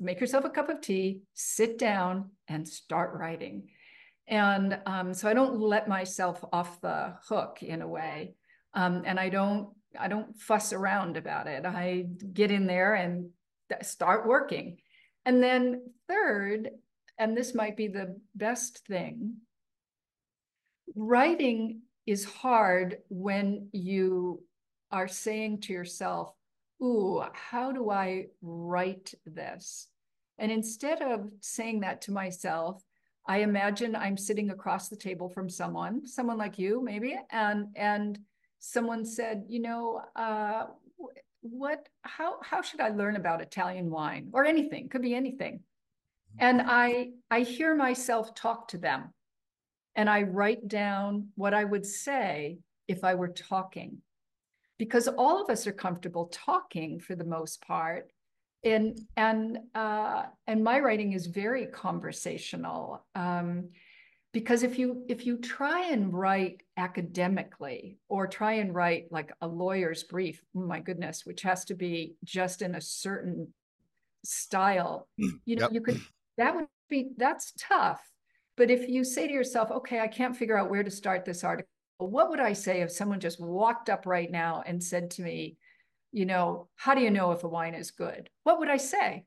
[0.00, 3.68] make yourself a cup of tea, sit down, and start writing.
[4.26, 8.34] And um, so I don't let myself off the hook in a way,
[8.72, 9.68] um, and I don't
[9.98, 11.66] I don't fuss around about it.
[11.66, 13.30] I get in there and
[13.82, 14.78] start working.
[15.26, 16.70] And then third,
[17.18, 19.36] and this might be the best thing,
[20.94, 24.42] writing is hard when you
[24.90, 26.34] are saying to yourself,
[26.84, 29.88] Ooh, how do I write this?
[30.38, 32.82] And instead of saying that to myself,
[33.26, 38.18] I imagine I'm sitting across the table from someone, someone like you, maybe, and and
[38.58, 40.66] someone said, you know, uh,
[41.40, 44.88] what, how, how should I learn about Italian wine or anything?
[44.88, 45.60] Could be anything.
[46.38, 49.12] And I, I hear myself talk to them,
[49.94, 52.58] and I write down what I would say
[52.88, 53.98] if I were talking,
[54.78, 58.10] because all of us are comfortable talking for the most part,
[58.64, 63.04] and and uh, and my writing is very conversational.
[63.14, 63.70] Um,
[64.34, 69.46] because if you if you try and write academically or try and write like a
[69.46, 73.46] lawyer's brief oh my goodness which has to be just in a certain
[74.24, 75.72] style you know Yep.
[75.72, 76.00] you could
[76.36, 78.00] that would be that's tough
[78.56, 81.44] but if you say to yourself okay i can't figure out where to start this
[81.44, 85.22] article what would i say if someone just walked up right now and said to
[85.22, 85.56] me
[86.12, 89.24] you know how do you know if a wine is good what would i say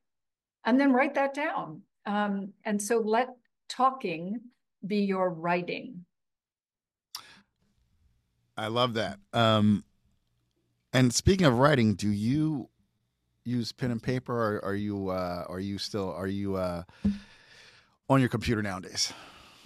[0.65, 3.30] and then write that down um, and so let
[3.68, 4.39] talking
[4.86, 6.05] be your writing.
[8.55, 9.20] I love that.
[9.34, 9.84] Um,
[10.93, 12.70] and speaking of writing, do you
[13.43, 16.84] use pen and paper, or are you uh, are you still are you uh,
[18.09, 19.13] on your computer nowadays?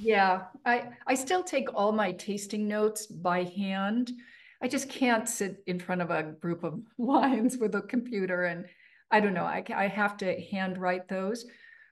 [0.01, 4.11] Yeah, I I still take all my tasting notes by hand.
[4.59, 8.65] I just can't sit in front of a group of wines with a computer and
[9.11, 11.45] I don't know, I, I have to handwrite those.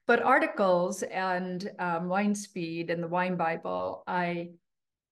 [0.07, 4.49] But articles and um, Wine Speed and the Wine Bible, I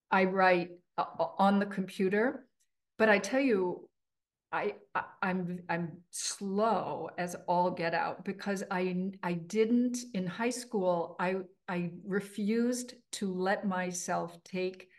[0.09, 2.47] I write on the computer.
[2.97, 3.87] But I tell you,
[4.51, 10.49] I, I I'm I'm slow as all get out because I I didn't in high
[10.49, 11.35] school I
[11.69, 14.89] I refused to let myself take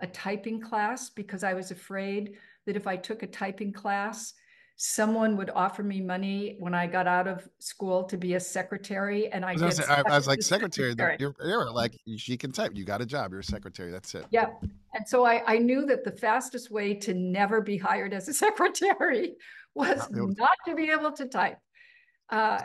[0.00, 4.34] a typing class because I was afraid that if I took a typing class
[4.80, 9.26] someone would offer me money when I got out of school to be a secretary
[9.32, 11.16] and I was, say, I, I was like, secretary, secretary.
[11.18, 12.70] you're, you're like, she can type.
[12.76, 13.32] You got a job.
[13.32, 13.90] You're a secretary.
[13.90, 14.26] That's it.
[14.30, 14.50] Yeah.
[14.94, 18.32] And so I, I knew that the fastest way to never be hired as a
[18.46, 19.34] secretary
[19.74, 21.58] was Not be able to- not to be able to type.
[22.30, 22.60] Uh,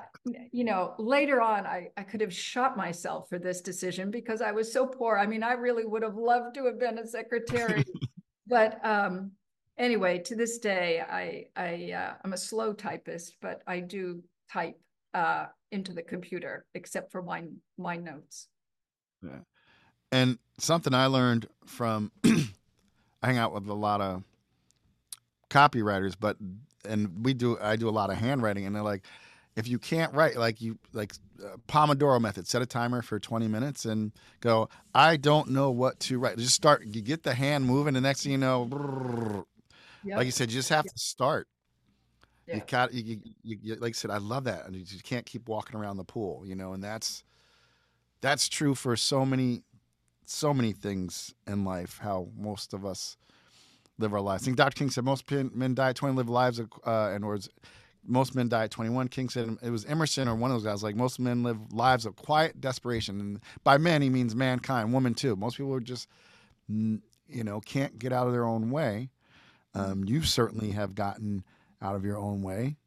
[0.51, 4.51] you know, later on, I, I could have shot myself for this decision because I
[4.51, 5.17] was so poor.
[5.17, 7.83] I mean, I really would have loved to have been a secretary.
[8.47, 9.31] but um,
[9.77, 14.79] anyway, to this day, I, I, uh, I'm a slow typist, but I do type
[15.13, 17.45] uh, into the computer, except for my,
[17.77, 18.49] my notes.
[19.21, 19.39] Yeah,
[20.11, 24.23] and something I learned from I hang out with a lot of
[25.49, 26.37] copywriters, but
[26.87, 29.05] and we do I do a lot of handwriting, and they're like,
[29.55, 33.47] if you can't write like you like uh, Pomodoro method, set a timer for 20
[33.47, 34.69] minutes and go.
[34.93, 36.37] I don't know what to write.
[36.37, 36.83] Just start.
[36.85, 37.93] You get the hand moving.
[37.93, 39.45] The next thing you know,
[40.03, 40.17] yep.
[40.17, 40.93] like you said, you just have yep.
[40.93, 41.47] to start.
[42.47, 42.55] Yeah.
[42.55, 44.11] You got you, you, you, like I said.
[44.11, 46.73] I love that, and you just can't keep walking around the pool, you know.
[46.73, 47.23] And that's
[48.21, 49.63] that's true for so many
[50.25, 51.99] so many things in life.
[52.01, 53.17] How most of us
[53.99, 54.43] live our lives.
[54.43, 54.75] I think Dr.
[54.75, 57.49] King said most men die at 20, live lives, uh, and words
[58.05, 59.07] most men die at 21.
[59.07, 60.83] King said it was Emerson or one of those guys.
[60.83, 65.13] Like most men live lives of quiet desperation, and by men he means mankind, women
[65.13, 65.35] too.
[65.35, 66.07] Most people are just,
[66.67, 69.09] you know, can't get out of their own way.
[69.75, 71.43] Um, you certainly have gotten
[71.81, 72.77] out of your own way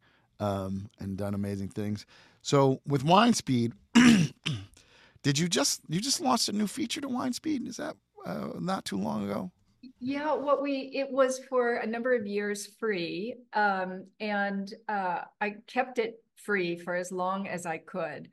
[0.41, 2.07] um, and done amazing things.
[2.43, 3.73] So with Wine Speed,
[5.23, 7.67] did you just you just launched a new feature to Wine Speed?
[7.67, 9.51] Is that uh, not too long ago?
[9.99, 15.57] Yeah, what we it was for a number of years free, um, and uh, I
[15.67, 18.31] kept it free for as long as I could.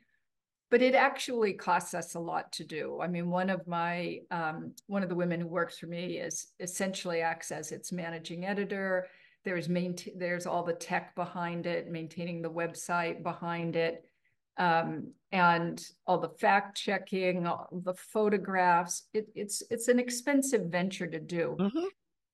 [0.70, 3.00] But it actually costs us a lot to do.
[3.00, 6.48] I mean, one of my um, one of the women who works for me is
[6.60, 9.06] essentially acts as its managing editor.
[9.44, 14.06] There's main there's all the tech behind it, maintaining the website behind it
[14.58, 19.08] um, and all the fact checking, all the photographs.
[19.12, 21.56] It, it's it's an expensive venture to do.
[21.58, 21.86] Mm-hmm.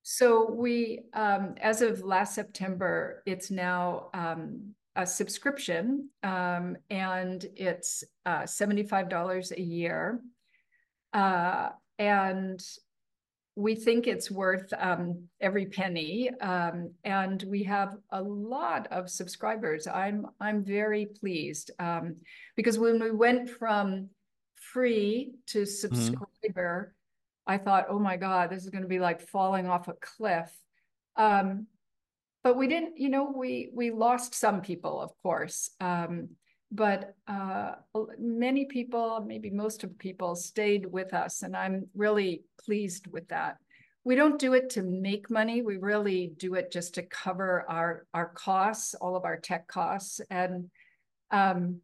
[0.02, 8.04] So we, um, as of last September, it's now um, a subscription, um, and it's
[8.26, 10.20] uh, seventy five dollars a year.
[11.14, 12.60] Uh, and
[13.56, 19.86] we think it's worth um, every penny, um, and we have a lot of subscribers.
[19.86, 22.16] I'm I'm very pleased um,
[22.56, 24.08] because when we went from
[24.54, 25.66] free to mm-hmm.
[25.66, 26.94] subscriber,
[27.46, 27.52] mm-hmm.
[27.52, 30.50] I thought, oh my god, this is going to be like falling off a cliff.
[31.16, 31.66] Um,
[32.42, 35.70] but we didn't, you know, we we lost some people, of course.
[36.72, 37.72] But uh,
[38.18, 43.56] many people, maybe most of people, stayed with us, and I'm really pleased with that.
[44.04, 45.62] We don't do it to make money.
[45.62, 50.20] We really do it just to cover our our costs, all of our tech costs,
[50.30, 50.70] and
[51.32, 51.80] um,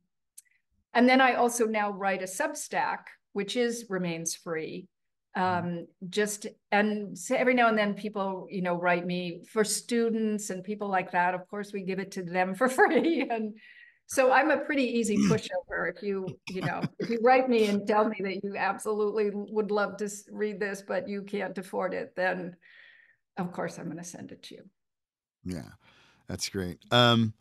[0.95, 3.01] and then I also now write a Substack,
[3.33, 4.87] which is remains free.
[5.35, 10.49] Um, just and so every now and then people, you know, write me for students
[10.49, 11.35] and people like that.
[11.35, 13.55] Of course, we give it to them for free and
[14.07, 15.91] so I'm a pretty easy pushover.
[15.95, 19.71] If you, you know, if you write me and tell me that you absolutely would
[19.71, 22.57] love to read this, but you can't afford it, then
[23.37, 24.63] of course I'm going to send it to you.
[25.45, 25.71] Yeah,
[26.29, 26.79] that's great.
[26.91, 27.35] Um,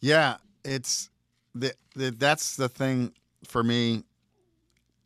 [0.00, 1.10] yeah, it's
[1.54, 3.12] the, the that's the thing
[3.44, 4.04] for me.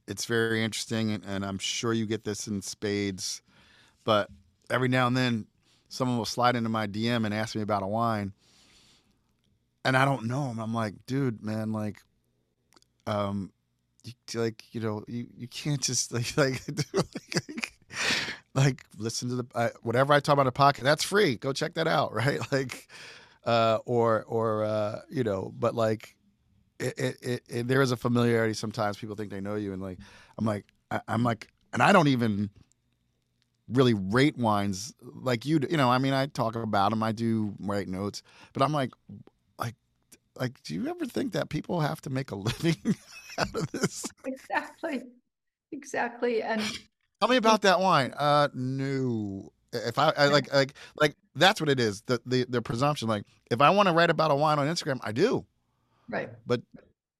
[0.07, 3.43] It's very interesting, and, and I'm sure you get this in spades.
[4.05, 4.31] But
[4.71, 5.47] every now and then,
[5.91, 8.33] someone will slide into my DM and ask me about a wine
[9.85, 10.59] and I don't know him.
[10.59, 12.03] I'm like, dude, man, like,
[13.07, 13.53] um,
[14.05, 16.63] you, like you know, you, you can't just like like
[16.93, 17.73] like,
[18.55, 20.85] like listen to the whatever I talk about a pocket.
[20.85, 21.37] That's free.
[21.37, 22.41] Go check that out, right?
[22.53, 22.89] Like,
[23.45, 26.17] uh, or or uh, you know, but like,
[26.79, 28.55] it, it, it, it there is a familiarity.
[28.55, 29.99] Sometimes people think they know you, and like,
[30.39, 32.51] I'm like, I, I'm like, and I don't even
[33.69, 35.69] really rate wines like you do.
[35.71, 38.23] You know, I mean, I talk about them, I do write notes,
[38.53, 38.93] but I'm like,
[40.39, 42.97] like do you ever think that people have to make a living
[43.39, 44.05] out of this?
[44.27, 45.03] Exactly.
[45.73, 46.63] Exactly and
[47.21, 48.15] tell me about that wine.
[48.17, 49.53] Uh no.
[49.73, 53.25] If I, I like like like that's what it is the the, the presumption like
[53.51, 55.45] if i want to write about a wine on instagram i do.
[56.09, 56.31] Right.
[56.47, 56.63] But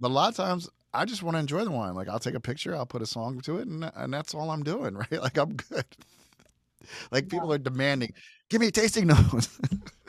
[0.01, 1.95] but a lot of times i just want to enjoy the wine.
[1.95, 4.51] Like i'll take a picture i'll put a song to it and, and that's all
[4.51, 5.21] i'm doing right?
[5.21, 5.85] Like i'm good.
[7.11, 7.57] Like people yeah.
[7.57, 8.15] are demanding
[8.49, 9.49] give me a tasting note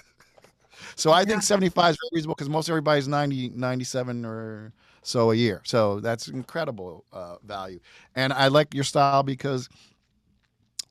[0.99, 1.25] So I yeah.
[1.27, 5.61] think 75 is reasonable because most everybody's 90, 97 or so a year.
[5.63, 7.79] So that's incredible uh, value.
[8.15, 9.69] And I like your style because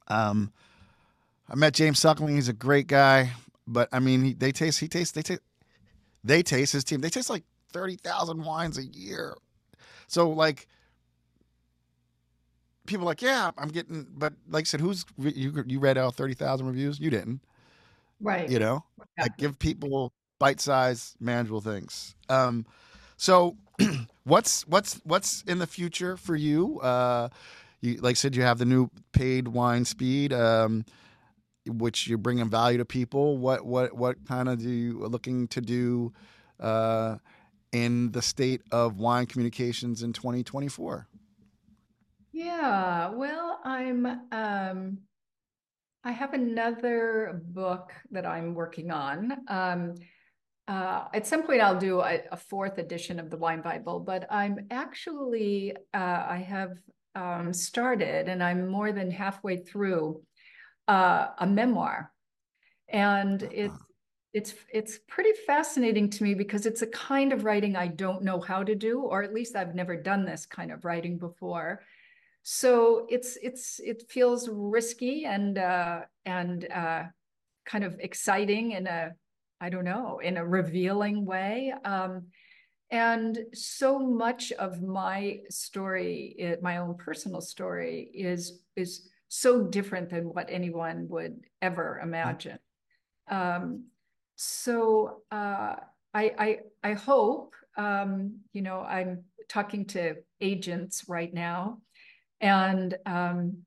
[0.09, 0.51] um,
[1.49, 2.37] I met James Suckling.
[2.37, 3.33] He's a great guy,
[3.67, 5.43] but I mean, he, they taste, he tastes, they taste,
[6.25, 7.03] they taste his team.
[7.03, 9.37] They taste like 30,000 wines a year.
[10.07, 10.67] So like,
[12.87, 15.63] people like, yeah, I'm getting, but like I said, who's you?
[15.67, 16.99] You read out thirty thousand reviews?
[16.99, 17.41] You didn't.
[18.21, 18.49] Right.
[18.49, 19.25] You know, yeah.
[19.25, 22.14] like give people bite-sized, manageable things.
[22.29, 22.66] Um,
[23.16, 23.57] so,
[24.25, 26.81] what's what's what's in the future for you?
[26.81, 27.29] Uh,
[27.81, 30.85] you like I said, you have the new paid wine speed, um,
[31.66, 33.39] which you're bringing value to people.
[33.39, 36.12] What what what kind of do you looking to do
[36.61, 37.19] uh,
[37.73, 41.07] in the state of wine communications in 2024?
[42.33, 44.99] Yeah, well, I'm um,
[46.05, 49.33] I have another book that I'm working on.
[49.49, 49.95] Um,
[50.69, 54.27] uh, at some point I'll do a, a, fourth edition of the Wine Bible, but
[54.31, 56.73] I'm actually, uh, I have
[57.15, 60.23] um, started and I'm more than halfway through
[60.87, 62.13] uh, a memoir.
[62.89, 63.53] And uh-huh.
[63.53, 63.75] it's,
[64.35, 68.39] it's, it's pretty fascinating to me because it's a kind of writing I don't know
[68.39, 71.83] how to do, or at least I've never done this kind of writing before.
[72.43, 77.05] So it's, it's, it feels risky and, uh, and uh,
[77.66, 79.12] kind of exciting in a
[79.61, 81.72] I don't know, in a revealing way.
[81.84, 82.26] Um,
[82.91, 90.09] and so much of my story, it, my own personal story, is is so different
[90.09, 92.59] than what anyone would ever imagine.
[93.30, 93.84] Um,
[94.36, 95.76] so uh,
[96.14, 101.80] I, I I hope um, you know I'm talking to agents right now,
[102.41, 103.59] and um,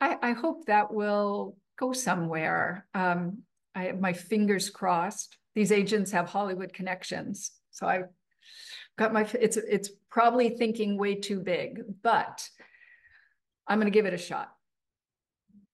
[0.00, 2.86] I, I hope that will go somewhere.
[2.94, 3.42] Um,
[3.74, 5.36] I have my fingers crossed.
[5.54, 7.50] These agents have Hollywood connections.
[7.70, 8.06] So I've
[8.96, 12.48] got my, it's, it's probably thinking way too big, but
[13.66, 14.52] I'm going to give it a shot.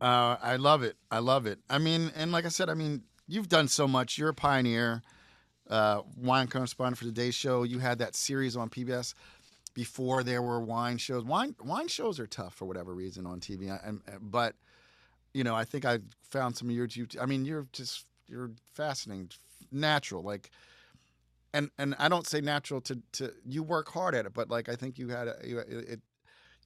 [0.00, 0.96] Uh, I love it.
[1.10, 1.60] I love it.
[1.70, 4.18] I mean, and like I said, I mean, you've done so much.
[4.18, 5.02] You're a pioneer.
[5.70, 7.62] Uh, wine correspondent for Today Show.
[7.62, 9.14] You had that series on PBS
[9.74, 11.24] before there were wine shows.
[11.24, 13.70] Wine wine shows are tough for whatever reason on TV.
[13.70, 14.54] I, I, but
[15.34, 16.88] you know, I think I found some of your.
[17.20, 19.30] I mean, you're just you're fascinating,
[19.70, 20.50] natural, like,
[21.52, 24.68] and and I don't say natural to to you work hard at it, but like
[24.68, 26.00] I think you had a, you, it.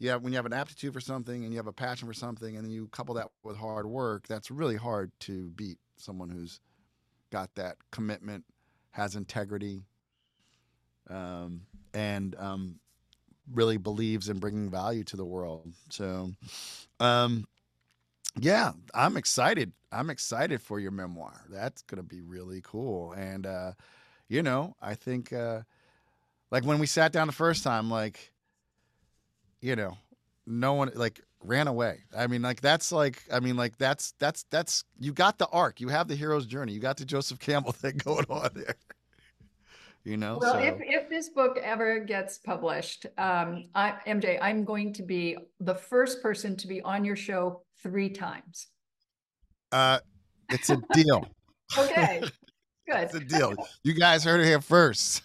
[0.00, 2.14] You have when you have an aptitude for something and you have a passion for
[2.14, 4.28] something, and then you couple that with hard work.
[4.28, 6.60] That's really hard to beat someone who's
[7.30, 8.44] got that commitment,
[8.92, 9.82] has integrity,
[11.10, 12.78] um, and um,
[13.52, 15.72] really believes in bringing value to the world.
[15.90, 16.32] So,
[17.00, 17.46] um,
[18.38, 19.72] yeah, I'm excited.
[19.90, 21.44] I'm excited for your memoir.
[21.48, 23.12] That's gonna be really cool.
[23.12, 23.72] And uh,
[24.28, 25.62] you know, I think uh,
[26.50, 28.32] like when we sat down the first time, like,
[29.60, 29.96] you know,
[30.46, 32.00] no one like ran away.
[32.16, 35.80] I mean, like that's like I mean, like that's that's that's you got the arc.
[35.80, 36.72] You have the hero's journey.
[36.72, 38.76] You got the Joseph Campbell thing going on there.
[40.08, 40.38] You know.
[40.40, 40.58] Well, so.
[40.58, 45.74] if if this book ever gets published, um, I, MJ, I'm going to be the
[45.74, 48.68] first person to be on your show three times.
[49.70, 49.98] Uh,
[50.50, 51.28] it's a deal.
[51.78, 52.20] okay,
[52.88, 52.96] good.
[52.96, 53.54] it's a deal.
[53.84, 55.22] You guys heard it here first.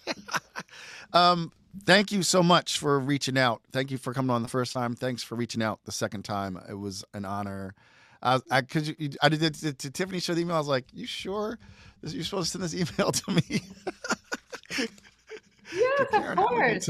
[1.14, 1.52] um,
[1.86, 3.62] thank you so much for reaching out.
[3.72, 4.96] Thank you for coming on the first time.
[4.96, 6.60] Thanks for reaching out the second time.
[6.70, 7.74] It was an honor.
[8.22, 10.58] I, I cause you, I did to Tiffany show the email.
[10.58, 11.58] I was like, "You sure?
[12.02, 13.62] You're supposed to send this email to me?"
[15.74, 16.90] Yes, of course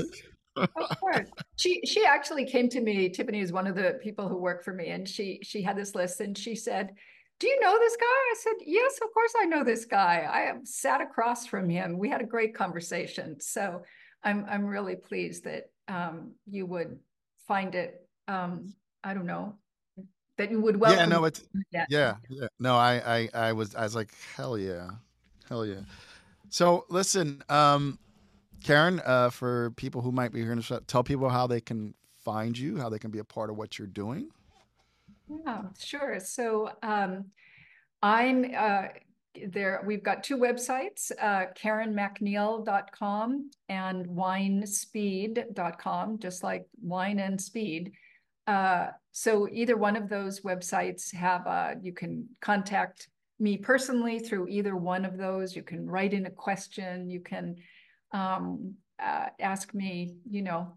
[0.56, 1.30] of course.
[1.56, 3.10] She she actually came to me.
[3.10, 5.96] Tiffany is one of the people who work for me, and she she had this
[5.96, 6.94] list, and she said,
[7.40, 10.28] "Do you know this guy?" I said, "Yes, of course I know this guy.
[10.30, 11.98] I sat across from him.
[11.98, 13.84] We had a great conversation." So
[14.24, 17.00] I'm I'm really pleased that um, you would
[17.48, 18.08] find it.
[18.28, 18.74] Um,
[19.04, 19.56] I don't know
[20.38, 21.00] that you would welcome.
[21.00, 21.86] Yeah, no, it's yeah,
[22.30, 22.48] yeah.
[22.60, 24.90] No, I I I was I was like, hell yeah,
[25.50, 25.82] hell yeah.
[26.54, 27.98] So listen, um,
[28.64, 32.56] Karen, uh, for people who might be hearing this, tell people how they can find
[32.56, 34.30] you, how they can be a part of what you're doing.
[35.28, 36.20] Yeah, sure.
[36.20, 37.26] So um,
[38.04, 38.90] I'm uh,
[39.48, 39.82] there.
[39.84, 47.94] We've got two websites, uh, KarenMacNeil.com and WineSpeed.com, just like wine and speed.
[48.46, 53.08] Uh, so either one of those websites have, uh, you can contact
[53.44, 55.56] me personally through either one of those.
[55.56, 57.10] You can write in a question.
[57.10, 57.58] You can
[58.14, 60.74] um, uh, ask me, you know,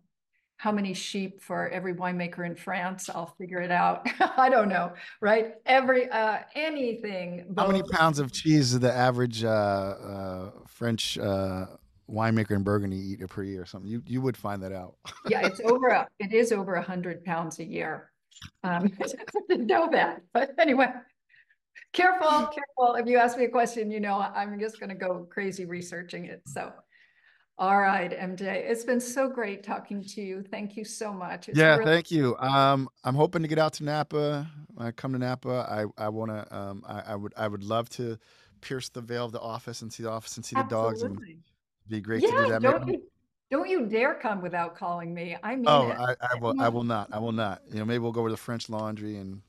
[0.58, 4.06] how many sheep for every winemaker in France, I'll figure it out.
[4.36, 5.54] I don't know, right?
[5.66, 7.54] Every uh, anything.
[7.56, 11.66] How many pounds of cheese does the average uh, uh, French uh,
[12.10, 13.90] winemaker in Burgundy eat a per year or something?
[13.90, 14.94] You you would find that out.
[15.28, 15.88] yeah, it's over.
[15.88, 18.10] A, it is over a hundred pounds a year.
[18.64, 20.88] Um, I didn't know that, but anyway.
[21.96, 22.94] Careful, careful.
[22.96, 26.26] If you ask me a question, you know I'm just going to go crazy researching
[26.26, 26.42] it.
[26.46, 26.70] So
[27.58, 28.42] all right, MJ.
[28.42, 30.42] It's been so great talking to you.
[30.42, 31.48] Thank you so much.
[31.48, 32.36] It's yeah, really- thank you.
[32.36, 34.46] Um, I'm hoping to get out to Napa.
[34.74, 36.54] When I come to Napa, I I want to.
[36.54, 38.18] Um, I, I, would I would love to
[38.60, 40.92] pierce the veil of the office and see the office and see Absolutely.
[40.92, 41.42] the dogs and
[41.88, 42.62] be great yeah, to do that.
[42.62, 43.02] Don't you,
[43.50, 45.38] don't you dare come without calling me.
[45.42, 46.60] I mean, oh, I, I, will.
[46.60, 47.08] I will not.
[47.10, 47.62] I will not.
[47.70, 49.40] You know, maybe we'll go over to the French Laundry and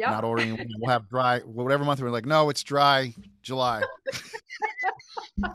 [0.00, 0.10] yep.
[0.10, 0.58] not ordering.
[0.78, 2.26] We'll have dry whatever month we're like.
[2.26, 3.82] No, it's dry July.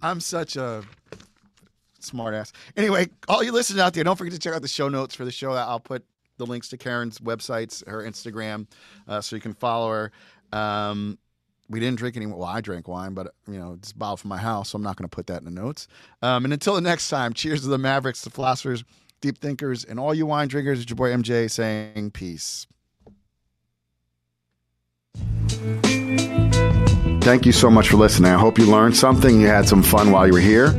[0.00, 0.82] I'm such a
[2.00, 2.52] smartass.
[2.76, 5.24] Anyway, all you listeners out there, don't forget to check out the show notes for
[5.24, 5.52] the show.
[5.52, 6.04] I'll put
[6.38, 8.66] the links to Karen's websites, her Instagram,
[9.08, 10.12] uh, so you can follow her.
[10.58, 11.18] Um,
[11.68, 12.26] we didn't drink any.
[12.26, 14.96] Well, I drank wine, but you know, it's bottled from my house, so I'm not
[14.96, 15.86] going to put that in the notes.
[16.22, 18.84] Um, and until the next time, cheers to the Mavericks, the philosophers,
[19.20, 20.80] deep thinkers, and all you wine drinkers.
[20.80, 22.66] It's your boy MJ saying peace.
[27.22, 28.32] Thank you so much for listening.
[28.32, 29.40] I hope you learned something.
[29.40, 30.72] You had some fun while you were here.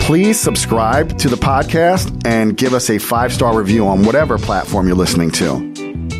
[0.00, 4.86] Please subscribe to the podcast and give us a five star review on whatever platform
[4.86, 5.72] you're listening to.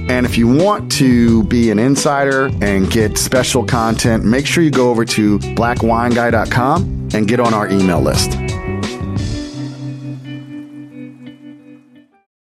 [0.08, 4.70] And if you want to be an insider and get special content, make sure you
[4.70, 8.51] go over to blackwineguy.com and get on our email list.